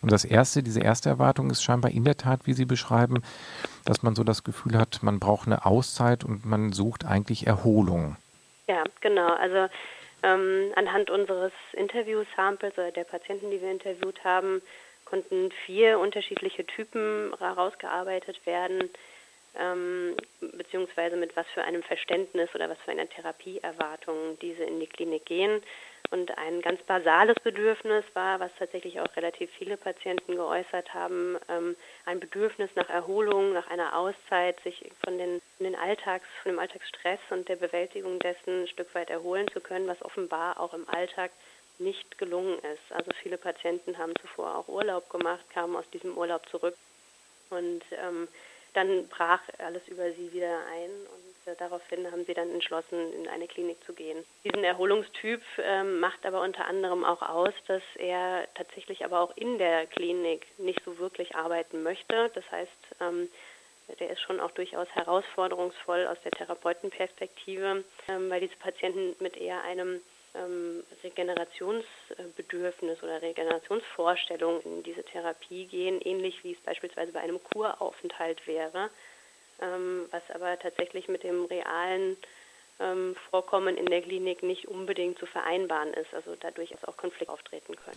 [0.00, 3.22] Und das erste, diese erste Erwartung ist scheinbar in der Tat, wie Sie beschreiben,
[3.84, 8.16] dass man so das Gefühl hat, man braucht eine Auszeit und man sucht eigentlich Erholung.
[8.66, 9.28] Ja, genau.
[9.34, 9.66] Also
[10.22, 14.62] ähm, anhand unseres Interview-Samples oder der Patienten, die wir interviewt haben,
[15.08, 18.90] konnten vier unterschiedliche Typen herausgearbeitet werden,
[19.58, 24.86] ähm, beziehungsweise mit was für einem Verständnis oder was für einer Therapieerwartung diese in die
[24.86, 25.62] Klinik gehen.
[26.10, 31.76] Und ein ganz basales Bedürfnis war, was tatsächlich auch relativ viele Patienten geäußert haben, ähm,
[32.06, 37.20] ein Bedürfnis nach Erholung, nach einer Auszeit, sich von den, den Alltags, von dem Alltagsstress
[37.30, 41.30] und der Bewältigung dessen ein Stück weit erholen zu können, was offenbar auch im Alltag
[41.78, 42.92] nicht gelungen ist.
[42.92, 46.76] Also viele Patienten haben zuvor auch Urlaub gemacht, kamen aus diesem Urlaub zurück
[47.50, 48.28] und ähm,
[48.74, 53.28] dann brach alles über sie wieder ein und äh, daraufhin haben sie dann entschlossen, in
[53.28, 54.24] eine Klinik zu gehen.
[54.44, 59.58] Diesen Erholungstyp ähm, macht aber unter anderem auch aus, dass er tatsächlich aber auch in
[59.58, 62.30] der Klinik nicht so wirklich arbeiten möchte.
[62.34, 63.28] Das heißt, ähm,
[63.98, 69.62] der ist schon auch durchaus herausforderungsvoll aus der Therapeutenperspektive, ähm, weil diese Patienten mit eher
[69.62, 70.00] einem
[70.38, 78.46] ähm, Regenerationsbedürfnis oder Regenerationsvorstellung in diese Therapie gehen, ähnlich wie es beispielsweise bei einem Kuraufenthalt
[78.46, 78.90] wäre,
[79.60, 82.16] ähm, was aber tatsächlich mit dem realen
[82.80, 87.74] ähm, Vorkommen in der Klinik nicht unbedingt zu vereinbaren ist, also dadurch auch Konflikte auftreten
[87.74, 87.96] können.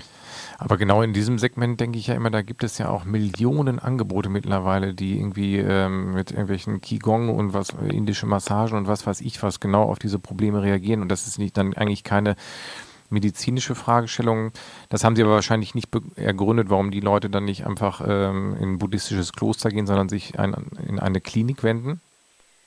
[0.57, 3.79] Aber genau in diesem Segment denke ich ja immer, da gibt es ja auch Millionen
[3.79, 9.21] Angebote mittlerweile, die irgendwie ähm, mit irgendwelchen Qigong und was indische Massagen und was weiß
[9.21, 12.35] ich was genau auf diese Probleme reagieren und das ist nicht dann eigentlich keine
[13.11, 14.51] medizinische Fragestellung.
[14.89, 18.73] Das haben Sie aber wahrscheinlich nicht ergründet, warum die Leute dann nicht einfach ähm, in
[18.73, 20.53] ein buddhistisches Kloster gehen, sondern sich ein,
[20.87, 22.01] in eine Klinik wenden.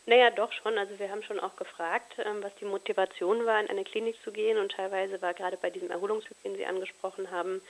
[0.07, 0.77] Naja, doch schon.
[0.77, 4.33] Also wir haben schon auch gefragt, ähm, was die Motivation war, in eine Klinik zu
[4.33, 4.59] gehen.
[4.59, 7.63] Und teilweise war gerade bei diesem Erholungstyp, den Sie angesprochen haben,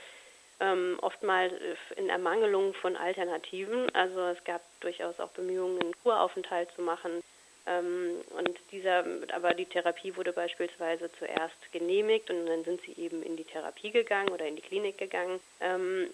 [0.60, 3.94] ähm, oftmals äh, in Ermangelung von Alternativen.
[3.94, 7.22] Also es gab durchaus auch Bemühungen, einen Kuraufenthalt zu machen.
[7.66, 13.22] Ähm, und dieser, aber die Therapie wurde beispielsweise zuerst genehmigt und dann sind sie eben
[13.22, 15.40] in die Therapie gegangen oder in die Klinik gegangen.
[15.60, 16.08] Äh,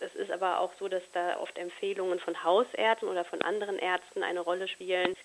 [0.00, 4.22] es ist aber auch so, dass da oft Empfehlungen von Hausärzten oder von anderen Ärzten
[4.22, 5.16] eine Rolle spielen.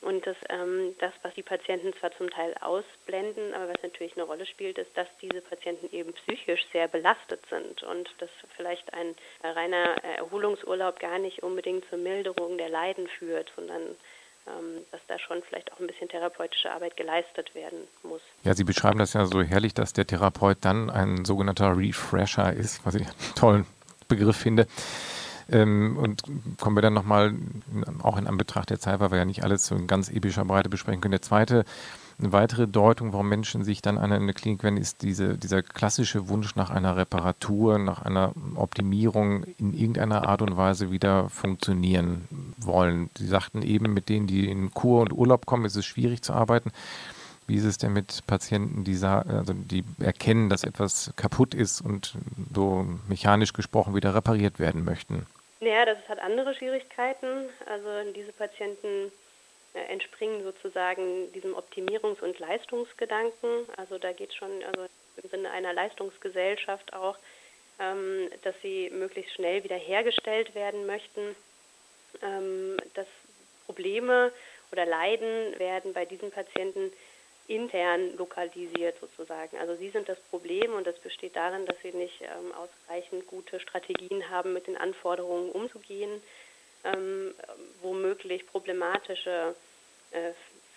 [0.00, 4.24] Und das, ähm, das, was die Patienten zwar zum Teil ausblenden, aber was natürlich eine
[4.24, 9.14] Rolle spielt, ist, dass diese Patienten eben psychisch sehr belastet sind und dass vielleicht ein
[9.42, 13.96] reiner Erholungsurlaub gar nicht unbedingt zur Milderung der Leiden führt, sondern
[14.46, 18.20] ähm, dass da schon vielleicht auch ein bisschen therapeutische Arbeit geleistet werden muss.
[18.42, 22.84] Ja, Sie beschreiben das ja so herrlich, dass der Therapeut dann ein sogenannter Refresher ist,
[22.84, 23.66] was ich einen tollen
[24.08, 24.66] Begriff finde.
[25.50, 26.22] Ähm, und
[26.58, 27.34] kommen wir dann nochmal,
[28.02, 30.70] auch in Anbetracht der Zeit, weil wir ja nicht alles so in ganz epischer Breite
[30.70, 31.12] besprechen können.
[31.12, 31.64] Der zweite,
[32.18, 36.28] eine weitere Deutung, warum Menschen sich dann an eine Klinik wenden, ist diese, dieser klassische
[36.28, 43.10] Wunsch nach einer Reparatur, nach einer Optimierung in irgendeiner Art und Weise wieder funktionieren wollen.
[43.18, 46.32] Sie sagten eben, mit denen, die in Kur und Urlaub kommen, ist es schwierig zu
[46.32, 46.70] arbeiten.
[47.46, 52.14] Wie ist es denn mit Patienten, die, also die erkennen, dass etwas kaputt ist und
[52.54, 55.26] so mechanisch gesprochen wieder repariert werden möchten?
[55.60, 57.48] Ja, das hat andere Schwierigkeiten.
[57.66, 59.12] Also diese Patienten
[59.74, 63.66] äh, entspringen sozusagen diesem Optimierungs- und Leistungsgedanken.
[63.76, 64.86] Also da geht es schon also
[65.22, 67.16] im Sinne einer Leistungsgesellschaft auch,
[67.78, 71.34] ähm, dass sie möglichst schnell wiederhergestellt werden möchten.
[72.22, 73.06] Ähm, dass
[73.66, 74.32] Probleme
[74.70, 76.92] oder Leiden werden bei diesen Patienten
[77.46, 79.58] intern lokalisiert sozusagen.
[79.58, 83.60] Also sie sind das Problem und das besteht darin, dass sie nicht ähm, ausreichend gute
[83.60, 86.22] Strategien haben, mit den Anforderungen umzugehen,
[86.84, 87.34] ähm,
[87.82, 89.54] womöglich problematische
[90.12, 90.32] äh,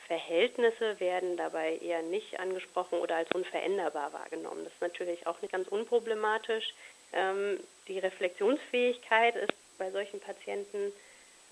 [0.08, 4.63] Verhältnisse werden dabei eher nicht angesprochen oder als unveränderbar wahrgenommen.
[4.63, 6.73] Das ist natürlich auch nicht ganz unproblematisch.
[7.13, 10.93] Ähm, die Reflexionsfähigkeit ist bei solchen Patienten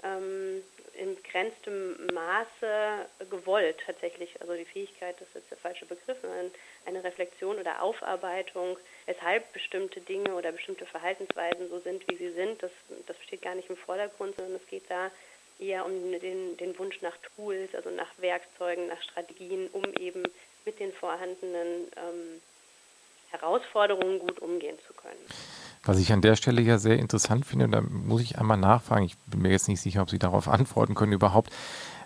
[0.03, 4.39] ähm, in begrenztem Maße gewollt tatsächlich.
[4.41, 6.17] Also die Fähigkeit, das ist jetzt der falsche Begriff,
[6.85, 12.63] eine Reflexion oder Aufarbeitung, weshalb bestimmte Dinge oder bestimmte Verhaltensweisen so sind, wie sie sind,
[12.63, 12.71] das,
[13.07, 15.11] das steht gar nicht im Vordergrund, sondern es geht da
[15.59, 20.23] eher um den, den Wunsch nach Tools, also nach Werkzeugen, nach Strategien, um eben
[20.65, 22.41] mit den vorhandenen ähm,
[23.31, 25.25] Herausforderungen gut umgehen zu können.
[25.85, 29.17] Was ich an der Stelle ja sehr interessant finde, da muss ich einmal nachfragen, ich
[29.27, 31.51] bin mir jetzt nicht sicher, ob Sie darauf antworten können überhaupt.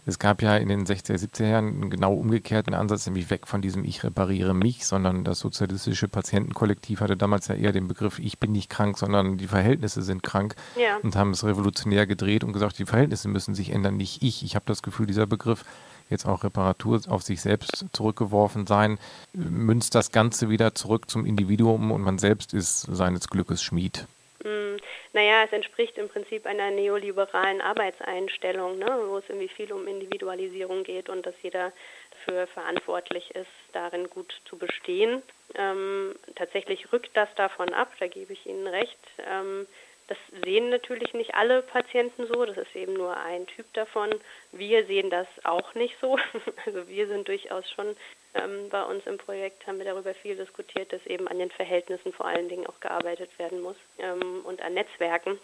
[0.06, 3.62] Es gab ja in den 60er, 70er Jahren einen genau umgekehrten Ansatz, nämlich weg von
[3.62, 8.40] diesem Ich repariere mich, sondern das sozialistische Patientenkollektiv hatte damals ja eher den Begriff Ich
[8.40, 10.98] bin nicht krank, sondern die Verhältnisse sind krank ja.
[11.04, 14.44] und haben es revolutionär gedreht und gesagt, die Verhältnisse müssen sich ändern, nicht ich.
[14.44, 15.64] Ich habe das Gefühl, dieser Begriff
[16.10, 19.00] jetzt auch Reparatur auf sich selbst zurückgeworfen sein,
[19.34, 24.08] münzt das Ganze wieder zurück zum Individuum und man selbst ist seines Glückes Schmied.
[24.44, 24.78] Mm,
[25.14, 30.84] naja, es entspricht im Prinzip einer neoliberalen Arbeitseinstellung, ne, wo es irgendwie viel um Individualisierung
[30.84, 31.72] geht und dass jeder
[32.12, 35.22] dafür verantwortlich ist, darin gut zu bestehen.
[35.56, 39.00] Ähm, tatsächlich rückt das davon ab, da gebe ich Ihnen recht.
[39.30, 39.68] Ähm,
[40.10, 44.10] das sehen natürlich nicht alle Patienten so, das ist eben nur ein Typ davon.
[44.52, 46.18] Wir sehen das auch nicht so.
[46.66, 47.96] Also wir sind durchaus schon
[48.34, 52.12] ähm, bei uns im Projekt, haben wir darüber viel diskutiert, dass eben an den Verhältnissen
[52.12, 55.40] vor allen Dingen auch gearbeitet werden muss ähm, und an Netzwerken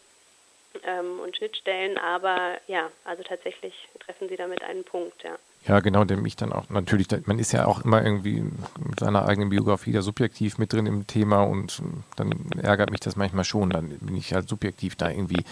[0.83, 1.97] ähm, und Schnittstellen.
[1.97, 5.37] Aber ja, also tatsächlich treffen Sie damit einen Punkt, ja.
[5.67, 8.43] Ja, genau, der mich dann auch natürlich, man ist ja auch immer irgendwie
[8.79, 11.81] mit seiner eigenen Biografie da subjektiv mit drin im Thema und
[12.17, 13.71] dann ärgert mich das manchmal schon.
[13.71, 15.43] Dann bin ich halt subjektiv da irgendwie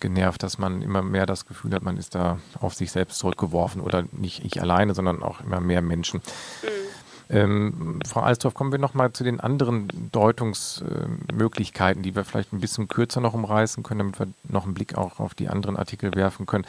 [0.00, 3.80] genervt, dass man immer mehr das Gefühl hat, man ist da auf sich selbst zurückgeworfen
[3.80, 6.20] oder nicht ich alleine, sondern auch immer mehr Menschen.
[6.62, 7.01] Mhm.
[7.32, 12.60] Ähm, Frau Alsdorf, kommen wir noch mal zu den anderen Deutungsmöglichkeiten, die wir vielleicht ein
[12.60, 16.14] bisschen kürzer noch umreißen können, damit wir noch einen Blick auch auf die anderen Artikel
[16.14, 16.66] werfen können.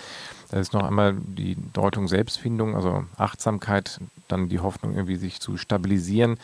[0.51, 3.99] Da ist noch einmal die Deutung Selbstfindung, also Achtsamkeit,
[4.29, 6.37] dann die Hoffnung, irgendwie sich zu stabilisieren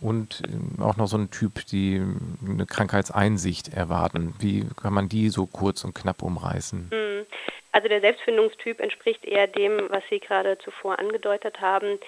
[0.00, 2.02] und ähm, auch noch so ein Typ, die
[2.44, 4.34] eine Krankheitseinsicht erwarten.
[4.40, 6.88] Wie kann man die so kurz und knapp umreißen?
[6.90, 7.26] Hm.
[7.74, 11.98] Also der Selbstfindungstyp entspricht eher dem, was Sie gerade zuvor angedeutet haben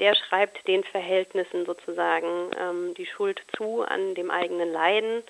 [0.00, 5.22] der schreibt den Verhältnissen sozusagen ähm, die Schuld zu an dem eigenen Leiden,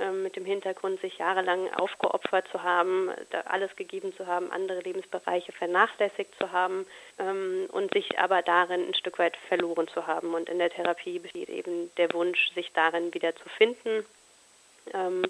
[0.00, 3.10] ähm, mit dem Hintergrund, sich jahrelang aufgeopfert zu haben,
[3.44, 6.84] alles gegeben zu haben, andere Lebensbereiche vernachlässigt zu haben
[7.18, 10.34] ähm, und sich aber darin ein Stück weit verloren zu haben.
[10.34, 14.04] Und in der Therapie besteht eben der Wunsch, sich darin wieder zu finden
[14.92, 15.22] ähm,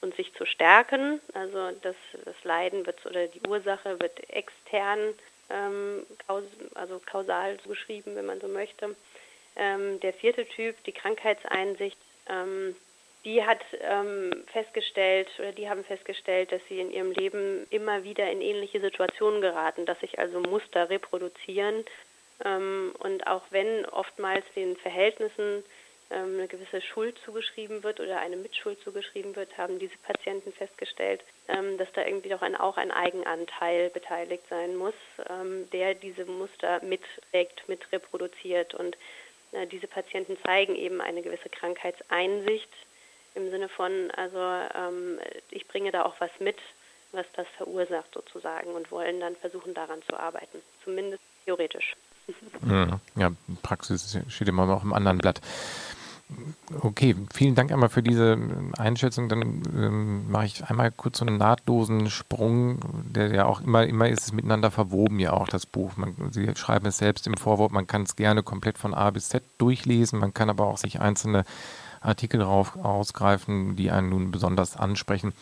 [0.00, 1.20] und sich zu stärken.
[1.34, 5.14] Also das, das Leiden wird oder die Ursache wird extern
[5.50, 6.06] ähm,
[6.74, 8.94] also kausal beschrieben, wenn man so möchte.
[9.56, 12.76] Ähm, der vierte Typ, die Krankheitseinsicht, ähm,
[13.24, 18.30] die hat ähm, festgestellt oder die haben festgestellt, dass sie in ihrem Leben immer wieder
[18.30, 21.84] in ähnliche Situationen geraten, dass sich also Muster reproduzieren
[22.44, 25.64] ähm, und auch wenn oftmals den Verhältnissen
[26.10, 31.76] eine gewisse Schuld zugeschrieben wird oder eine Mitschuld zugeschrieben wird, haben diese Patienten festgestellt, ähm,
[31.76, 34.94] dass da irgendwie doch auch ein Eigenanteil beteiligt sein muss,
[35.28, 38.74] ähm, der diese Muster mitträgt, mit reproduziert.
[38.74, 38.96] Und
[39.52, 42.68] äh, diese Patienten zeigen eben eine gewisse Krankheitseinsicht
[43.34, 44.40] im Sinne von, also
[45.50, 46.56] ich bringe da auch was mit,
[47.12, 51.94] was das verursacht sozusagen und wollen dann versuchen, daran zu arbeiten, zumindest theoretisch.
[53.14, 53.30] Ja,
[53.62, 55.40] Praxis steht immer noch im anderen Blatt.
[56.82, 58.36] Okay, vielen Dank einmal für diese
[58.76, 59.30] Einschätzung.
[59.30, 62.80] Dann ähm, mache ich einmal kurz so einen nahtlosen Sprung,
[63.14, 65.96] der ja auch immer, immer ist es miteinander verwoben, ja auch das Buch.
[65.96, 69.30] Man, Sie schreiben es selbst im Vorwort, man kann es gerne komplett von A bis
[69.30, 71.44] Z durchlesen, man kann aber auch sich einzelne
[72.02, 75.32] Artikel rauf, ausgreifen, die einen nun besonders ansprechen.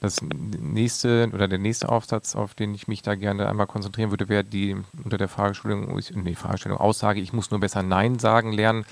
[0.00, 4.28] Das nächste oder der nächste Aufsatz, auf den ich mich da gerne einmal konzentrieren würde,
[4.28, 8.84] wäre die unter der Fragestellung, nee, Fragestellung Aussage, ich muss nur besser Nein sagen lernen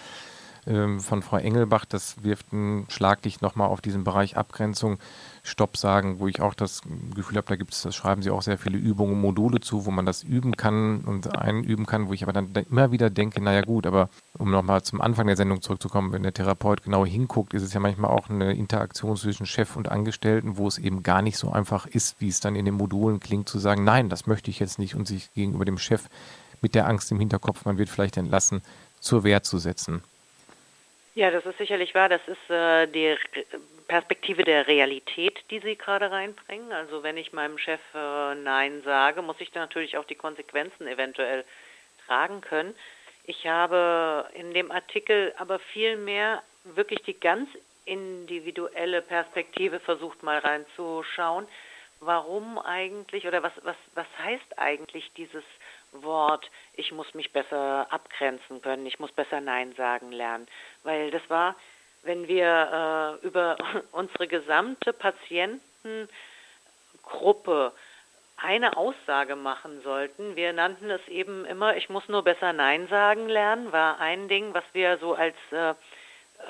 [0.66, 1.85] ähm, von Frau Engelbach.
[1.85, 4.98] Das wirft ein Schlaglicht nochmal auf diesen Bereich Abgrenzung,
[5.42, 6.83] Stopp sagen, wo ich auch das
[7.14, 9.90] Gefühl habe, da gibt es, das schreiben Sie auch sehr viele Übungen, Module zu, wo
[9.90, 13.62] man das üben kann und einüben kann, wo ich aber dann immer wieder denke, naja
[13.62, 17.62] gut, aber um nochmal zum Anfang der Sendung zurückzukommen, wenn der Therapeut genau hinguckt, ist
[17.62, 21.38] es ja manchmal auch eine Interaktion zwischen Chef und Angestellten, wo es eben gar nicht
[21.38, 24.50] so einfach ist, wie es dann in den Modulen klingt, zu sagen, nein, das möchte
[24.50, 26.09] ich jetzt nicht und sich gegenüber dem Chef
[26.61, 28.62] mit der Angst im Hinterkopf, man wird vielleicht entlassen,
[28.98, 30.02] zur Wehr zu setzen.
[31.16, 32.11] Ja, das ist sicherlich wahr.
[32.11, 33.16] Das ist äh, die
[33.88, 36.70] Perspektive der Realität, die Sie gerade reinbringen.
[36.72, 41.46] Also wenn ich meinem Chef äh, Nein sage, muss ich natürlich auch die Konsequenzen eventuell
[42.07, 42.74] tragen können.
[43.24, 47.48] Ich habe in dem Artikel aber viel mehr wirklich die ganz
[47.87, 51.48] individuelle Perspektive versucht mal reinzuschauen.
[52.00, 55.44] Warum eigentlich oder was, was, was heißt eigentlich dieses
[55.92, 60.46] Wort, ich muss mich besser abgrenzen können, ich muss besser Nein sagen lernen.
[60.83, 61.57] Weil das war,
[62.03, 63.57] wenn wir äh, über
[63.92, 67.72] unsere gesamte Patientengruppe
[68.37, 70.37] eine Aussage machen sollten.
[70.37, 74.53] Wir nannten es eben immer, ich muss nur besser Nein sagen lernen, war ein Ding,
[74.53, 75.75] was wir so als, äh,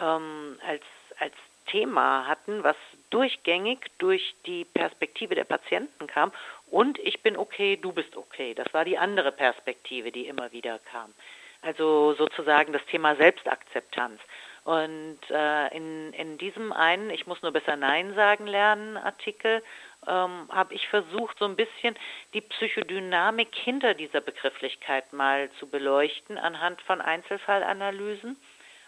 [0.01, 0.83] ähm, als,
[1.18, 1.35] als
[1.66, 2.77] Thema hatten, was
[3.11, 6.33] durchgängig durch die Perspektive der Patienten kam
[6.70, 8.55] und ich bin okay, du bist okay.
[8.55, 11.14] Das war die andere Perspektive, die immer wieder kam.
[11.62, 14.20] Also sozusagen das Thema Selbstakzeptanz.
[14.64, 19.62] Und äh, in, in diesem einen, ich muss nur besser Nein sagen lernen, Artikel,
[20.09, 21.96] ähm, habe ich versucht, so ein bisschen
[22.35, 28.37] die Psychodynamik hinter dieser Begrifflichkeit mal zu beleuchten anhand von Einzelfallanalysen,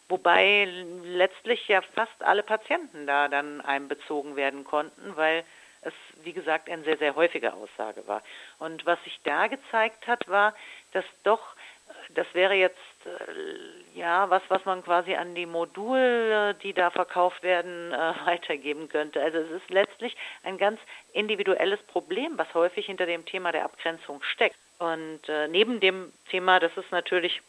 [0.09, 0.69] wobei
[1.05, 5.45] letztlich ja fast alle Patienten da dann einbezogen werden konnten, weil
[5.83, 8.23] es, wie gesagt, eine sehr, sehr häufige Aussage war.
[8.59, 10.55] Und was sich da gezeigt hat, war,
[10.93, 11.41] dass doch,
[12.11, 17.43] das wäre jetzt äh, ja was, was man quasi an die Module, die da verkauft
[17.43, 19.23] werden, äh, weitergeben könnte.
[19.23, 20.81] Also es ist letztlich ein ganz
[21.13, 24.57] individuelles Problem, was häufig hinter dem Thema der Abgrenzung steckt.
[24.79, 27.41] Und äh, neben dem Thema, dass es natürlich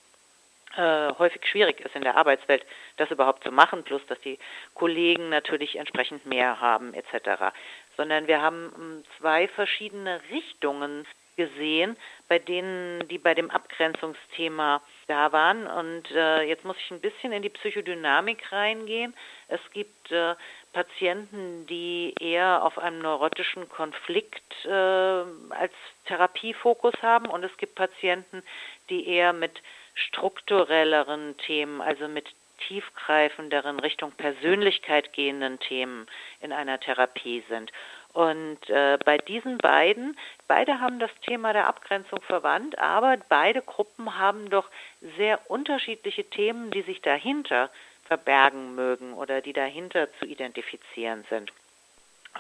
[0.78, 2.64] häufig schwierig ist in der Arbeitswelt,
[2.98, 4.38] das überhaupt zu machen, plus dass die
[4.76, 7.52] Kollegen natürlich entsprechend mehr haben etc.
[8.00, 11.98] Sondern wir haben hm, zwei verschiedene Richtungen gesehen,
[12.30, 15.68] bei denen, die bei dem Abgrenzungsthema da waren.
[15.68, 19.14] Und äh, jetzt muss ich ein bisschen in die Psychodynamik reingehen.
[19.50, 20.36] Es gibt äh,
[20.72, 25.74] Patienten, die eher auf einem neurotischen Konflikt äh, als
[26.06, 28.44] Therapiefokus haben und es gibt Patienten,
[28.90, 29.62] die eher mit
[29.94, 32.28] strukturelleren Themen, also mit
[32.68, 36.08] tiefgreifenderen Richtung Persönlichkeit gehenden Themen
[36.42, 37.72] in einer Therapie sind.
[38.14, 40.18] Und äh, bei diesen beiden,
[40.48, 44.70] beide haben das Thema der Abgrenzung verwandt, aber beide Gruppen haben doch
[45.18, 47.70] sehr unterschiedliche Themen, die sich dahinter
[48.06, 51.52] verbergen mögen oder die dahinter zu identifizieren sind.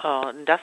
[0.03, 0.61] Und das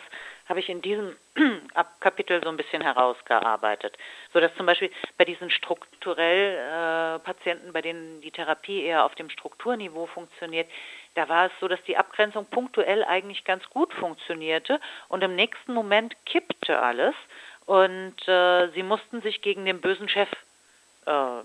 [0.48, 1.16] habe ich in diesem
[2.00, 3.96] Kapitel so ein bisschen herausgearbeitet,
[4.32, 9.14] so dass zum Beispiel bei diesen strukturell äh, Patienten, bei denen die Therapie eher auf
[9.14, 10.68] dem Strukturniveau funktioniert,
[11.14, 15.72] da war es so, dass die Abgrenzung punktuell eigentlich ganz gut funktionierte und im nächsten
[15.72, 17.14] Moment kippte alles
[17.64, 20.28] und äh, sie mussten sich gegen den bösen Chef
[21.06, 21.42] äh,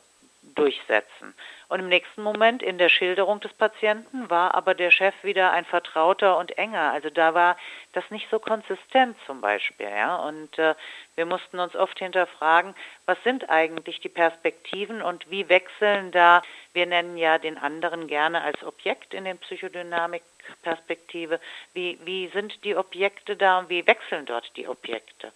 [0.55, 1.33] durchsetzen.
[1.67, 5.65] Und im nächsten Moment in der Schilderung des Patienten war aber der Chef wieder ein
[5.65, 6.91] Vertrauter und enger.
[6.91, 7.57] Also da war
[7.93, 9.89] das nicht so konsistent zum Beispiel.
[9.89, 10.17] Ja?
[10.17, 10.75] Und äh,
[11.15, 16.41] wir mussten uns oft hinterfragen, was sind eigentlich die Perspektiven und wie wechseln da,
[16.73, 21.39] wir nennen ja den anderen gerne als Objekt in den Psychodynamik-Perspektive,
[21.73, 25.31] wie, wie sind die Objekte da und wie wechseln dort die Objekte?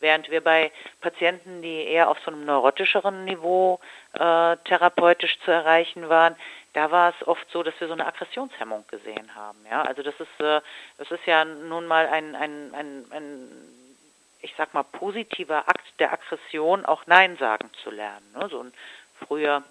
[0.00, 3.80] Während wir bei Patienten, die eher auf so einem neurotischeren Niveau
[4.18, 6.36] äh, therapeutisch zu erreichen waren,
[6.72, 9.58] da war es oft so, dass wir so eine Aggressionshemmung gesehen haben.
[9.70, 10.60] Ja, also das ist, äh,
[10.98, 13.48] das ist ja nun mal ein, ein, ein, ein,
[14.40, 18.26] ich sag mal, positiver Akt der Aggression, auch Nein sagen zu lernen.
[18.36, 18.48] Ne?
[18.48, 18.72] So ein
[19.26, 19.62] früher,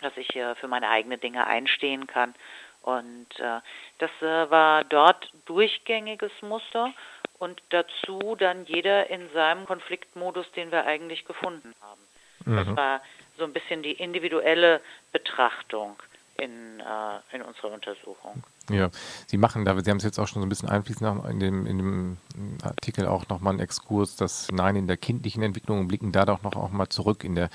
[0.00, 2.34] dass ich äh, für meine eigenen Dinge einstehen kann.
[2.82, 3.60] Und äh,
[3.98, 6.92] das äh, war dort durchgängiges Muster
[7.38, 12.00] und dazu dann jeder in seinem Konfliktmodus, den wir eigentlich gefunden haben.
[12.44, 12.56] Mhm.
[12.56, 13.00] Das war
[13.40, 15.96] so ein bisschen die individuelle Betrachtung
[16.36, 18.42] in, äh, in unserer Untersuchung.
[18.70, 18.90] Ja,
[19.26, 21.66] Sie machen da, Sie haben es jetzt auch schon so ein bisschen einfließen in dem,
[21.66, 22.18] in dem
[22.62, 26.42] Artikel auch nochmal einen Exkurs, das Nein in der kindlichen Entwicklung und blicken da doch
[26.42, 27.50] noch auch mal zurück in der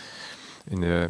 [0.68, 1.10] in der äh,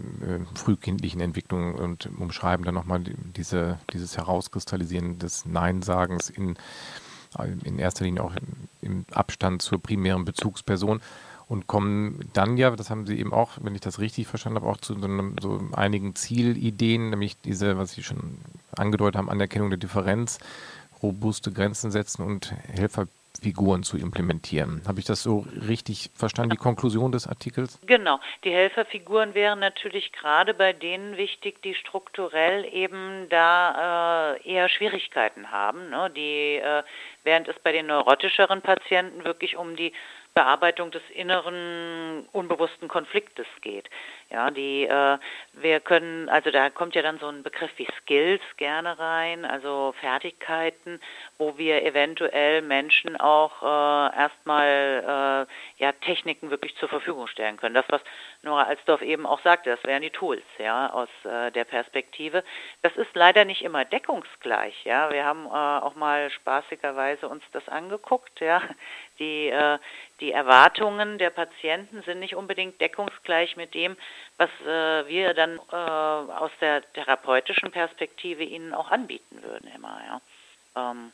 [0.53, 6.57] frühkindlichen Entwicklung und umschreiben dann nochmal diese, dieses Herauskristallisieren des Nein-Sagens in
[7.63, 8.33] in erster Linie auch
[8.81, 11.01] im Abstand zur primären Bezugsperson
[11.47, 14.69] und kommen dann ja, das haben Sie eben auch, wenn ich das richtig verstanden habe,
[14.69, 18.39] auch zu so, einem, so einigen Zielideen, nämlich diese, was Sie schon
[18.75, 20.39] angedeutet haben, Anerkennung der Differenz,
[21.03, 23.07] robuste Grenzen setzen und Helfer
[23.41, 24.81] Figuren zu implementieren.
[24.87, 27.79] Habe ich das so richtig verstanden, die Konklusion des Artikels?
[27.85, 28.19] Genau.
[28.43, 35.51] Die Helferfiguren wären natürlich gerade bei denen wichtig, die strukturell eben da äh, eher Schwierigkeiten
[35.51, 36.11] haben, ne?
[36.15, 36.83] die, äh,
[37.23, 39.93] während es bei den neurotischeren Patienten wirklich um die
[40.35, 43.89] Bearbeitung des inneren unbewussten Konfliktes geht.
[44.31, 45.17] Ja, die äh,
[45.53, 49.93] wir können, also da kommt ja dann so ein Begriff wie Skills gerne rein, also
[49.99, 50.99] Fertigkeiten,
[51.37, 57.75] wo wir eventuell Menschen auch äh, erstmal äh, ja Techniken wirklich zur Verfügung stellen können.
[57.75, 58.01] Das, was
[58.41, 62.43] Nora Alsdorf eben auch sagte, das wären die Tools, ja, aus äh, der Perspektive.
[62.81, 65.11] Das ist leider nicht immer deckungsgleich, ja.
[65.11, 68.61] Wir haben äh, auch mal spaßigerweise uns das angeguckt, ja.
[69.19, 69.77] Die, äh,
[70.19, 73.95] die Erwartungen der Patienten sind nicht unbedingt deckungsgleich mit dem,
[74.37, 79.99] was äh, wir dann äh, aus der therapeutischen Perspektive ihnen auch anbieten würden immer.
[80.05, 80.91] Ja.
[80.91, 81.11] Ähm,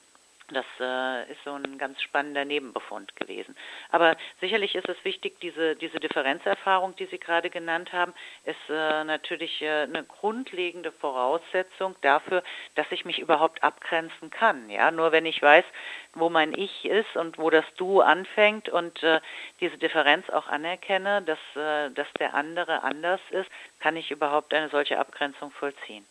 [0.52, 3.56] Das äh, ist so ein ganz spannender Nebenbefund gewesen.
[3.90, 9.04] Aber sicherlich ist es wichtig, diese, diese Differenzerfahrung, die Sie gerade genannt haben, ist äh,
[9.06, 12.44] natürlich äh, eine grundlegende Voraussetzung dafür,
[12.76, 14.70] dass ich mich überhaupt abgrenzen kann.
[14.70, 15.66] Ja, nur wenn ich weiß,
[16.14, 19.22] wo mein Ich ist und wo das Du anfängt und äh,
[19.62, 23.50] diese Differenz auch anerkenne, dass, äh, dass der andere anders ist,
[23.80, 26.06] kann ich überhaupt eine solche Abgrenzung vollziehen.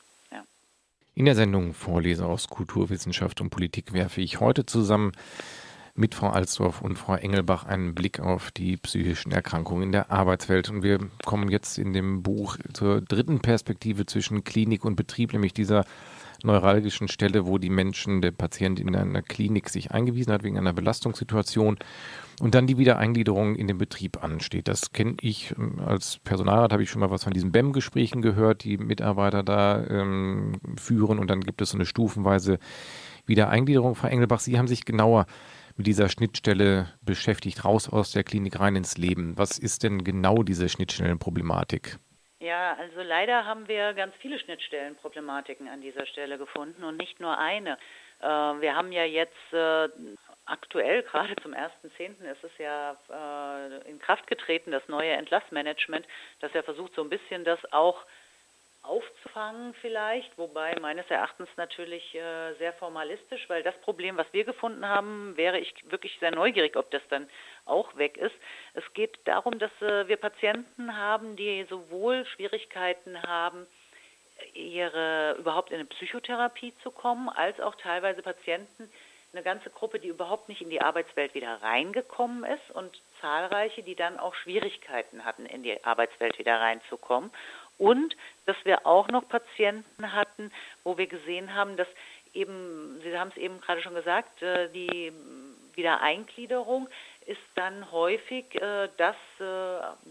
[1.15, 5.11] In der Sendung Vorleser aus Kulturwissenschaft und Politik werfe ich heute zusammen
[5.97, 10.71] mit Frau Alsdorf und Frau Engelbach einen Blick auf die psychischen Erkrankungen in der Arbeitswelt.
[10.71, 15.53] Und wir kommen jetzt in dem Buch zur dritten Perspektive zwischen Klinik und Betrieb, nämlich
[15.53, 15.85] dieser
[16.45, 20.73] neuralgischen Stelle, wo die Menschen, der Patient in einer Klinik sich eingewiesen hat wegen einer
[20.73, 21.79] Belastungssituation
[22.41, 24.69] und dann die Wiedereingliederung in den Betrieb ansteht.
[24.69, 28.65] Das kenne ich ähm, als Personalrat, habe ich schon mal was von diesen BEM-Gesprächen gehört,
[28.65, 32.59] die Mitarbeiter da ähm, führen und dann gibt es so eine stufenweise
[33.27, 33.95] Wiedereingliederung.
[33.95, 35.27] Frau Engelbach, Sie haben sich genauer
[35.77, 39.37] mit dieser Schnittstelle beschäftigt, raus aus der Klinik rein ins Leben.
[39.37, 41.99] Was ist denn genau diese Schnittstellenproblematik?
[42.41, 47.37] Ja, also leider haben wir ganz viele Schnittstellenproblematiken an dieser Stelle gefunden und nicht nur
[47.37, 47.77] eine.
[48.21, 49.89] Äh, wir haben ja jetzt äh,
[50.47, 52.25] aktuell, gerade zum 1.10.
[52.33, 56.07] ist es ja äh, in Kraft getreten, das neue Entlassmanagement,
[56.41, 58.07] das ja versucht, so ein bisschen das auch
[58.83, 64.87] aufzufangen vielleicht, wobei meines Erachtens natürlich äh, sehr formalistisch, weil das Problem, was wir gefunden
[64.87, 67.29] haben, wäre ich wirklich sehr neugierig, ob das dann
[67.67, 68.35] auch weg ist.
[68.75, 73.67] Es geht darum, dass äh, wir Patienten haben, die sowohl Schwierigkeiten haben,
[74.55, 78.91] ihre überhaupt in eine Psychotherapie zu kommen, als auch teilweise Patienten,
[79.33, 83.95] eine ganze Gruppe, die überhaupt nicht in die Arbeitswelt wieder reingekommen ist und zahlreiche, die
[83.95, 87.31] dann auch Schwierigkeiten hatten, in die Arbeitswelt wieder reinzukommen.
[87.81, 88.15] Und
[88.45, 90.53] dass wir auch noch Patienten hatten,
[90.85, 91.89] wo wir gesehen haben, dass
[92.35, 95.11] eben, Sie haben es eben gerade schon gesagt, äh, die
[95.75, 96.89] Wiedereingliederung
[97.25, 99.45] ist dann häufig äh, das, äh,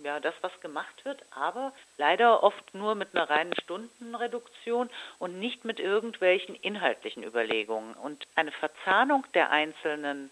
[0.03, 4.89] ja, das, was gemacht wird, aber leider oft nur mit einer reinen Stundenreduktion
[5.19, 7.93] und nicht mit irgendwelchen inhaltlichen Überlegungen.
[7.93, 10.31] Und eine Verzahnung der einzelnen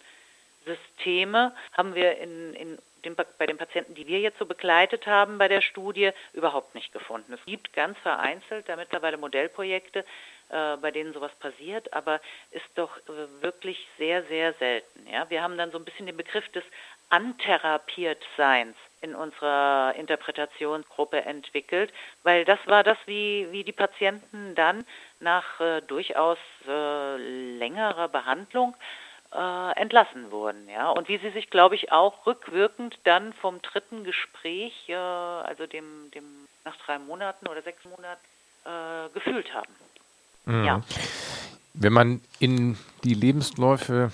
[0.66, 5.38] Systeme haben wir in, in den, bei den Patienten, die wir jetzt so begleitet haben
[5.38, 7.34] bei der Studie, überhaupt nicht gefunden.
[7.34, 10.06] Es gibt ganz vereinzelt da mittlerweile Modellprojekte,
[10.50, 15.08] äh, bei denen sowas passiert, aber ist doch äh, wirklich sehr, sehr selten.
[15.08, 15.30] Ja?
[15.30, 16.64] Wir haben dann so ein bisschen den Begriff des
[17.10, 21.94] Antherapiertseins in unserer Interpretationsgruppe entwickelt,
[22.24, 24.86] weil das war das, wie, wie die Patienten dann
[25.20, 28.76] nach äh, durchaus äh, längerer Behandlung
[29.34, 30.68] äh, entlassen wurden.
[30.70, 30.90] Ja?
[30.92, 36.12] Und wie sie sich, glaube ich, auch rückwirkend dann vom dritten Gespräch, äh, also dem,
[36.14, 36.24] dem
[36.66, 38.22] nach drei Monaten oder sechs Monaten,
[38.66, 39.74] äh, gefühlt haben.
[40.46, 40.64] Mhm.
[40.64, 40.82] Ja.
[41.74, 44.12] Wenn man in die Lebensläufe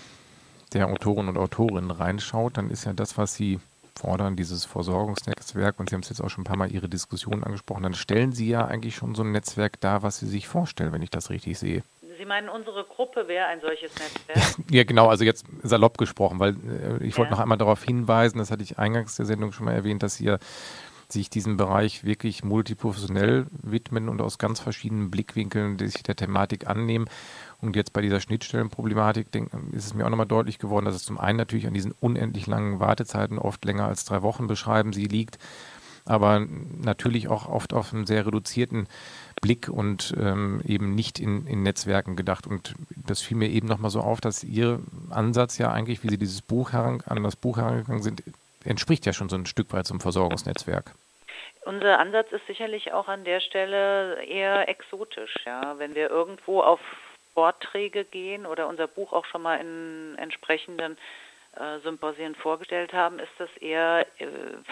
[0.73, 3.59] der Autoren und Autorinnen reinschaut, dann ist ja das, was sie
[3.95, 7.43] fordern, dieses Versorgungsnetzwerk, und Sie haben es jetzt auch schon ein paar Mal Ihre Diskussion
[7.43, 10.91] angesprochen, dann stellen Sie ja eigentlich schon so ein Netzwerk dar, was Sie sich vorstellen,
[10.91, 11.83] wenn ich das richtig sehe.
[12.17, 14.67] Sie meinen, unsere Gruppe wäre ein solches Netzwerk?
[14.71, 16.55] ja, genau, also jetzt salopp gesprochen, weil
[17.01, 19.73] äh, ich wollte noch einmal darauf hinweisen, das hatte ich eingangs der Sendung schon mal
[19.73, 20.39] erwähnt, dass hier
[21.13, 27.05] sich diesem Bereich wirklich multiprofessionell widmen und aus ganz verschiedenen Blickwinkeln sich der Thematik annehmen.
[27.61, 29.27] Und jetzt bei dieser Schnittstellenproblematik
[29.71, 32.47] ist es mir auch nochmal deutlich geworden, dass es zum einen natürlich an diesen unendlich
[32.47, 35.37] langen Wartezeiten, oft länger als drei Wochen beschreiben sie, liegt,
[36.05, 36.45] aber
[36.81, 38.87] natürlich auch oft auf einem sehr reduzierten
[39.43, 42.47] Blick und ähm, eben nicht in, in Netzwerken gedacht.
[42.47, 44.79] Und das fiel mir eben nochmal so auf, dass Ihr
[45.11, 48.23] Ansatz ja eigentlich, wie Sie dieses Buch heran, an das Buch herangegangen sind,
[48.63, 50.95] entspricht ja schon so ein Stück weit zum Versorgungsnetzwerk.
[51.65, 55.35] Unser Ansatz ist sicherlich auch an der Stelle eher exotisch.
[55.45, 55.77] Ja?
[55.77, 56.79] Wenn wir irgendwo auf
[57.33, 60.97] Vorträge gehen oder unser Buch auch schon mal in entsprechenden
[61.57, 64.25] äh, Symposien vorgestellt haben, ist das eher, äh,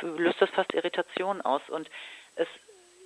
[0.06, 1.62] löst das fast Irritation aus.
[1.70, 1.90] Und
[2.36, 2.48] es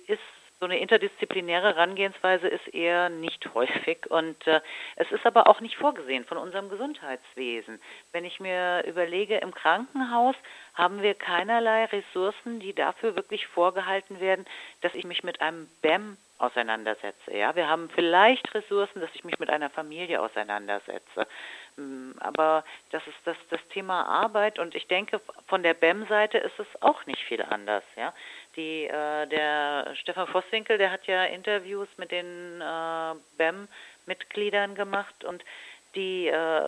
[0.06, 0.20] ist
[0.58, 4.60] so eine interdisziplinäre Herangehensweise ist eher nicht häufig und äh,
[4.96, 7.80] es ist aber auch nicht vorgesehen von unserem Gesundheitswesen.
[8.12, 10.36] Wenn ich mir überlege, im Krankenhaus
[10.74, 14.46] haben wir keinerlei Ressourcen, die dafür wirklich vorgehalten werden,
[14.80, 17.34] dass ich mich mit einem BEM auseinandersetze.
[17.34, 21.26] Ja, wir haben vielleicht Ressourcen, dass ich mich mit einer Familie auseinandersetze.
[21.76, 26.58] Mm, aber das ist das, das Thema Arbeit und ich denke, von der BEM-Seite ist
[26.58, 27.84] es auch nicht viel anders.
[27.96, 28.12] Ja?
[28.56, 35.44] Die, äh, der Stefan Vosswinkel, der hat ja Interviews mit den äh, BEM-Mitgliedern gemacht und
[35.96, 36.62] die, äh,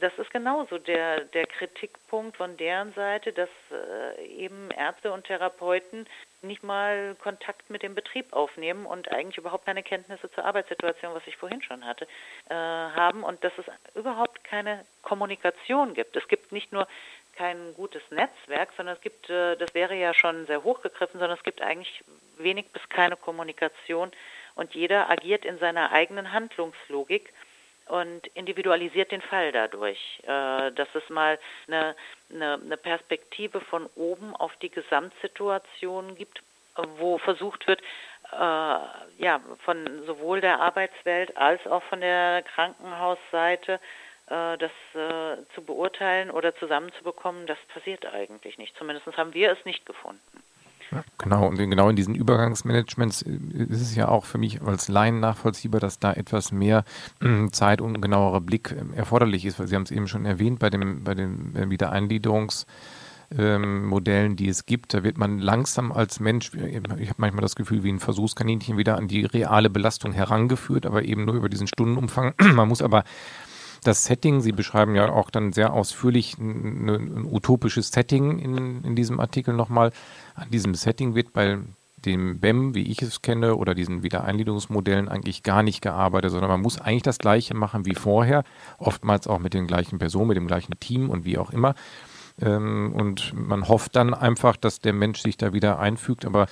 [0.00, 6.06] das ist genauso der, der Kritikpunkt von deren Seite, dass äh, eben Ärzte und Therapeuten
[6.42, 11.26] nicht mal Kontakt mit dem Betrieb aufnehmen und eigentlich überhaupt keine Kenntnisse zur Arbeitssituation, was
[11.26, 12.06] ich vorhin schon hatte,
[12.48, 16.16] äh, haben und dass es überhaupt keine Kommunikation gibt.
[16.16, 16.86] Es gibt nicht nur
[17.36, 21.44] kein gutes Netzwerk, sondern es gibt, äh, das wäre ja schon sehr hochgegriffen, sondern es
[21.44, 22.04] gibt eigentlich
[22.38, 24.10] wenig bis keine Kommunikation.
[24.54, 27.32] Und jeder agiert in seiner eigenen Handlungslogik
[27.86, 31.94] und individualisiert den Fall dadurch, äh, dass es mal eine,
[32.30, 36.42] eine, eine Perspektive von oben auf die Gesamtsituation gibt,
[36.98, 37.80] wo versucht wird,
[38.32, 38.38] äh,
[39.18, 43.80] ja, von sowohl der Arbeitswelt als auch von der Krankenhausseite
[44.26, 48.76] das äh, zu beurteilen oder zusammenzubekommen, das passiert eigentlich nicht.
[48.76, 50.42] Zumindest haben wir es nicht gefunden.
[50.92, 54.88] Ja, genau, und genau in diesen Übergangsmanagements äh, ist es ja auch für mich als
[54.88, 56.84] Laien nachvollziehbar, dass da etwas mehr
[57.20, 60.58] äh, Zeit und genauerer Blick äh, erforderlich ist, weil Sie haben es eben schon erwähnt,
[60.58, 62.66] bei, dem, bei den Wiedereingliederungs-
[63.36, 63.92] ähm,
[64.36, 67.92] die es gibt, da wird man langsam als Mensch, ich habe manchmal das Gefühl, wie
[67.92, 72.34] ein Versuchskaninchen wieder an die reale Belastung herangeführt, aber eben nur über diesen Stundenumfang.
[72.54, 73.04] man muss aber
[73.86, 78.96] das Setting, Sie beschreiben ja auch dann sehr ausführlich ein, ein utopisches Setting in, in
[78.96, 79.92] diesem Artikel nochmal.
[80.34, 81.58] An diesem Setting wird bei
[82.04, 86.62] dem BEM, wie ich es kenne, oder diesen Wiedereingliederungsmodellen eigentlich gar nicht gearbeitet, sondern man
[86.62, 88.44] muss eigentlich das Gleiche machen wie vorher,
[88.78, 91.74] oftmals auch mit den gleichen Personen, mit dem gleichen Team und wie auch immer.
[92.40, 96.46] Ähm, und man hofft dann einfach, dass der Mensch sich da wieder einfügt, aber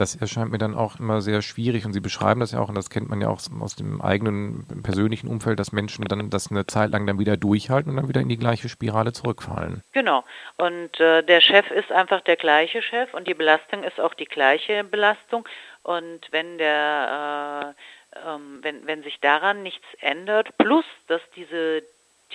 [0.00, 2.74] das erscheint mir dann auch immer sehr schwierig und Sie beschreiben das ja auch und
[2.74, 6.66] das kennt man ja auch aus dem eigenen persönlichen Umfeld, dass Menschen dann das eine
[6.66, 9.82] Zeit lang dann wieder durchhalten und dann wieder in die gleiche Spirale zurückfallen.
[9.92, 10.24] Genau.
[10.56, 14.24] Und äh, der Chef ist einfach der gleiche Chef und die Belastung ist auch die
[14.24, 15.46] gleiche Belastung.
[15.82, 17.80] Und wenn der äh,
[18.26, 21.82] ähm, wenn, wenn sich daran nichts ändert, plus dass diese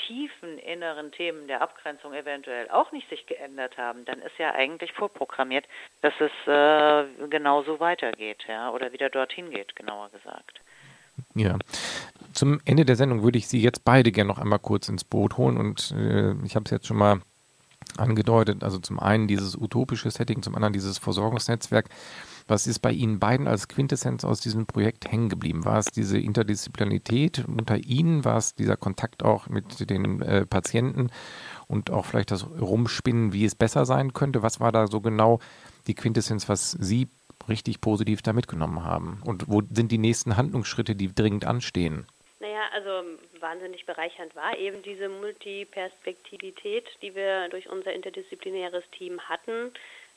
[0.08, 4.92] tiefen inneren Themen der Abgrenzung eventuell auch nicht sich geändert haben, dann ist ja eigentlich
[4.94, 5.66] vorprogrammiert,
[6.02, 10.60] dass es äh, genauso weitergeht, ja, oder wieder dorthin geht, genauer gesagt.
[11.34, 11.58] Ja.
[12.34, 15.38] Zum Ende der Sendung würde ich Sie jetzt beide gerne noch einmal kurz ins Boot
[15.38, 17.22] holen und äh, ich habe es jetzt schon mal
[17.98, 21.90] angedeutet, also zum einen dieses utopische Setting, zum anderen dieses Versorgungsnetzwerk.
[22.48, 25.66] Was ist bei Ihnen beiden als Quintessenz aus diesem Projekt hängen geblieben?
[25.66, 28.24] War es diese Interdisziplinarität unter Ihnen?
[28.24, 31.10] War es dieser Kontakt auch mit den äh, Patienten
[31.68, 34.44] und auch vielleicht das Rumspinnen, wie es besser sein könnte?
[34.44, 35.40] Was war da so genau
[35.88, 37.08] die Quintessenz, was Sie
[37.50, 39.24] richtig positiv da mitgenommen haben?
[39.26, 42.06] Und wo sind die nächsten Handlungsschritte, die dringend anstehen?
[42.40, 43.08] Naja, also
[43.40, 49.72] wahnsinnig bereichernd war eben diese Multiperspektivität, die wir durch unser interdisziplinäres Team hatten.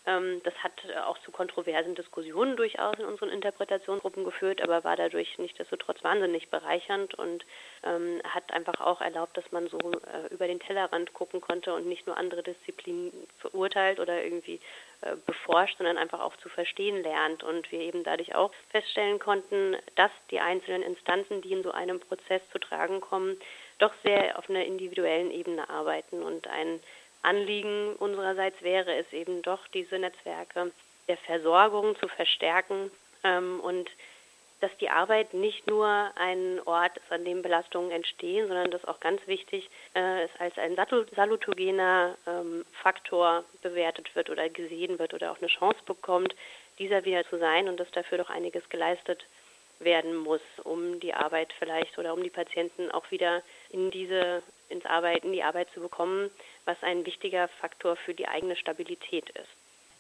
[0.09, 4.97] Ähm, das hat äh, auch zu kontroversen Diskussionen durchaus in unseren Interpretationsgruppen geführt, aber war
[4.97, 7.45] dadurch nichtsdestotrotz wahnsinnig bereichernd und
[7.85, 11.87] ähm, hat einfach auch erlaubt, dass man so äh, über den Tellerrand gucken konnte und
[11.87, 14.61] nicht nur andere Disziplinen verurteilt oder irgendwie
[15.03, 19.77] äh, beforscht, sondern einfach auch zu verstehen lernt und wir eben dadurch auch feststellen konnten,
[19.97, 23.39] dass die einzelnen Instanzen, die in so einem Prozess zu tragen kommen,
[23.79, 26.81] doch sehr auf einer individuellen Ebene arbeiten und ein
[27.23, 30.73] Anliegen unsererseits wäre es eben doch, diese Netzwerke
[31.09, 32.91] der Versorgung zu verstärken
[33.25, 33.91] ähm, und
[34.61, 38.99] dass die Arbeit nicht nur ein Ort ist, an dem Belastungen entstehen, sondern dass auch
[38.99, 40.77] ganz wichtig äh, es als ein
[41.15, 46.35] salutogener ähm, Faktor bewertet wird oder gesehen wird oder auch eine Chance bekommt,
[46.79, 49.25] dieser wieder zu sein und dass dafür doch einiges geleistet
[49.79, 54.85] werden muss, um die Arbeit vielleicht oder um die Patienten auch wieder in diese ins
[54.85, 56.31] Arbeit, in die Arbeit zu bekommen,
[56.69, 59.49] was ein wichtiger Faktor für die eigene Stabilität ist.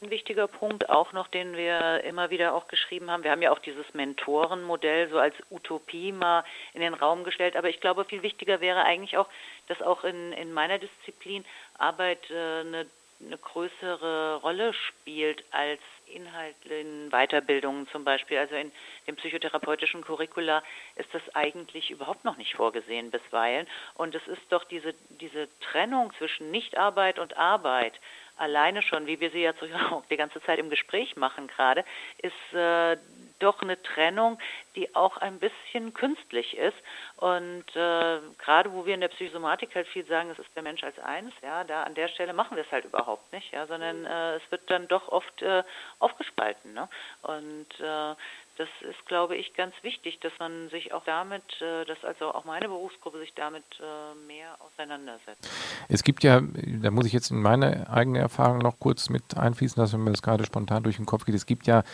[0.02, 3.24] Ein wichtiger Punkt auch noch, den wir immer wieder auch geschrieben haben.
[3.24, 6.44] Wir haben ja auch dieses Mentorenmodell so als Utopie mal
[6.74, 7.56] in den Raum gestellt.
[7.56, 9.26] Aber ich glaube, viel wichtiger wäre eigentlich auch,
[9.66, 11.44] dass auch in, in meiner Disziplin
[11.78, 12.86] Arbeit äh, eine,
[13.26, 15.80] eine größere Rolle spielt als
[16.12, 18.38] Inhalt in Weiterbildungen zum Beispiel.
[18.38, 18.72] Also in
[19.06, 20.62] dem psychotherapeutischen Curricula
[20.96, 23.66] ist das eigentlich überhaupt noch nicht vorgesehen bisweilen.
[23.94, 28.00] Und es ist doch diese, diese Trennung zwischen Nichtarbeit und Arbeit,
[28.36, 29.52] alleine schon, wie wir sie ja
[30.10, 31.84] die ganze Zeit im Gespräch machen gerade,
[32.18, 32.96] ist äh,
[33.38, 34.38] doch eine Trennung,
[34.76, 36.76] die auch ein bisschen künstlich ist.
[37.16, 40.82] Und äh, gerade wo wir in der Psychosomatik halt viel sagen, es ist der Mensch
[40.84, 44.04] als eins, ja, da an der Stelle machen wir es halt überhaupt nicht, ja, sondern
[44.04, 45.62] äh, es wird dann doch oft äh,
[45.98, 46.72] aufgespalten.
[46.74, 46.88] Ne?
[47.22, 48.14] Und äh,
[48.58, 52.44] das ist, glaube ich, ganz wichtig, dass man sich auch damit, äh, dass also auch
[52.44, 55.48] meine Berufsgruppe sich damit äh, mehr auseinandersetzt.
[55.88, 59.78] Es gibt ja, da muss ich jetzt in meine eigene Erfahrung noch kurz mit einfließen
[59.92, 61.36] wenn mir das gerade spontan durch den Kopf geht.
[61.36, 61.84] Es gibt ja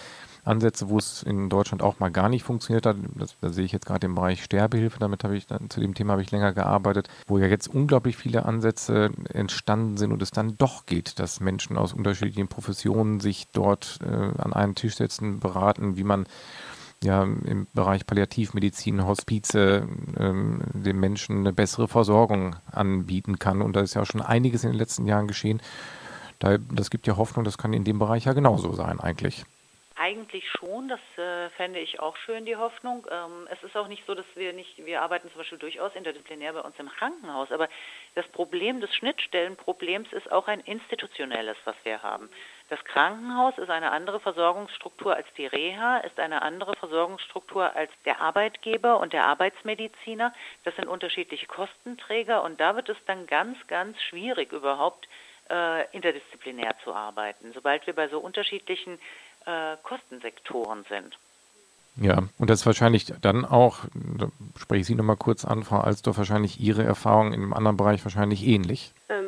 [0.45, 2.97] Ansätze, wo es in Deutschland auch mal gar nicht funktioniert hat.
[3.17, 5.95] Das, da sehe ich jetzt gerade im Bereich Sterbehilfe, damit habe ich dann, zu dem
[5.95, 10.31] Thema habe ich länger gearbeitet, wo ja jetzt unglaublich viele Ansätze entstanden sind und es
[10.31, 15.41] dann doch geht, dass Menschen aus unterschiedlichen Professionen sich dort äh, an einen Tisch setzen,
[15.41, 16.27] beraten, wie man
[17.03, 19.87] ja im Bereich Palliativmedizin, Hospize
[20.19, 23.63] ähm, den Menschen eine bessere Versorgung anbieten kann.
[23.63, 25.61] Und da ist ja auch schon einiges in den letzten Jahren geschehen.
[26.39, 29.45] Da, das gibt ja Hoffnung, das kann in dem Bereich ja genauso sein eigentlich.
[30.05, 33.07] Eigentlich schon, das äh, fände ich auch schön, die Hoffnung.
[33.11, 36.53] Ähm, es ist auch nicht so, dass wir nicht, wir arbeiten zum Beispiel durchaus interdisziplinär
[36.53, 37.71] bei uns im Krankenhaus, aber
[38.15, 42.29] das Problem des Schnittstellenproblems ist auch ein institutionelles, was wir haben.
[42.69, 48.21] Das Krankenhaus ist eine andere Versorgungsstruktur als die Reha, ist eine andere Versorgungsstruktur als der
[48.21, 50.35] Arbeitgeber und der Arbeitsmediziner.
[50.65, 55.09] Das sind unterschiedliche Kostenträger und da wird es dann ganz, ganz schwierig überhaupt
[55.51, 58.99] äh, interdisziplinär zu arbeiten, sobald wir bei so unterschiedlichen
[59.47, 61.19] äh, Kostensektoren sind.
[61.97, 65.79] Ja, und das ist wahrscheinlich dann auch, da spreche ich Sie nochmal kurz an, Frau
[65.79, 68.93] Alsdorf, wahrscheinlich Ihre Erfahrung in einem anderen Bereich wahrscheinlich ähnlich.
[69.09, 69.24] Ähm,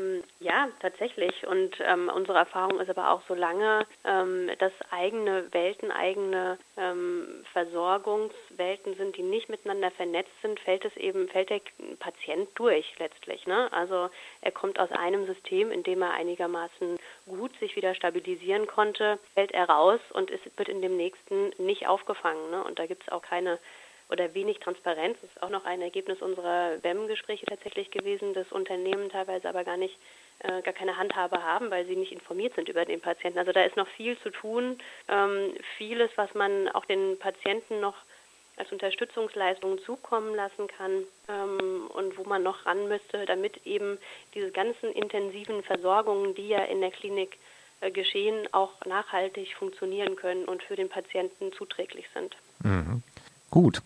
[0.67, 1.47] ja, tatsächlich.
[1.47, 8.95] Und ähm, unsere Erfahrung ist aber auch, solange ähm, das eigene Welten, eigene ähm, Versorgungswelten
[8.97, 11.61] sind, die nicht miteinander vernetzt sind, fällt es eben, fällt der
[11.99, 13.47] Patient durch letztlich.
[13.47, 13.73] Ne?
[13.73, 14.11] Also
[14.41, 19.53] er kommt aus einem System, in dem er einigermaßen gut sich wieder stabilisieren konnte, fällt
[19.53, 22.51] er raus und es wird in dem nächsten nicht aufgefangen.
[22.51, 22.63] Ne?
[22.65, 23.59] Und da gibt es auch keine
[24.11, 25.19] oder wenig Transparenz.
[25.21, 29.77] Das ist auch noch ein Ergebnis unserer BEM-Gespräche tatsächlich gewesen, dass Unternehmen teilweise aber gar
[29.77, 29.99] nicht
[30.41, 33.39] äh, gar keine Handhabe haben, weil sie nicht informiert sind über den Patienten.
[33.39, 34.79] Also da ist noch viel zu tun.
[35.09, 37.97] Ähm, vieles, was man auch den Patienten noch
[38.57, 43.99] als Unterstützungsleistung zukommen lassen kann ähm, und wo man noch ran müsste, damit eben
[44.35, 47.39] diese ganzen intensiven Versorgungen, die ja in der Klinik
[47.81, 52.35] äh, geschehen, auch nachhaltig funktionieren können und für den Patienten zuträglich sind.
[52.63, 53.03] Mhm.
[53.51, 53.83] Gut.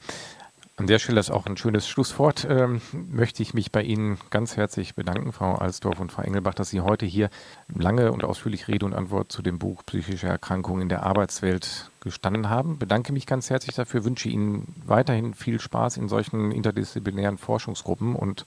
[0.80, 2.46] An der Stelle ist auch ein schönes Schlusswort.
[2.48, 6.70] Ähm, möchte ich mich bei Ihnen ganz herzlich bedanken, Frau Alsdorf und Frau Engelbach, dass
[6.70, 7.28] Sie heute hier
[7.68, 12.48] lange und ausführlich Rede und Antwort zu dem Buch Psychische Erkrankungen in der Arbeitswelt gestanden
[12.48, 12.78] haben.
[12.78, 18.46] Bedanke mich ganz herzlich dafür, wünsche Ihnen weiterhin viel Spaß in solchen interdisziplinären Forschungsgruppen und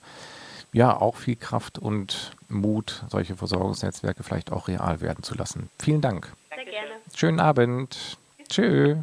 [0.72, 5.70] ja, auch viel Kraft und Mut, solche Versorgungsnetzwerke vielleicht auch real werden zu lassen.
[5.78, 6.32] Vielen Dank.
[6.52, 6.90] Sehr gerne.
[7.14, 8.18] Schönen Abend.
[8.48, 8.96] Tschüss.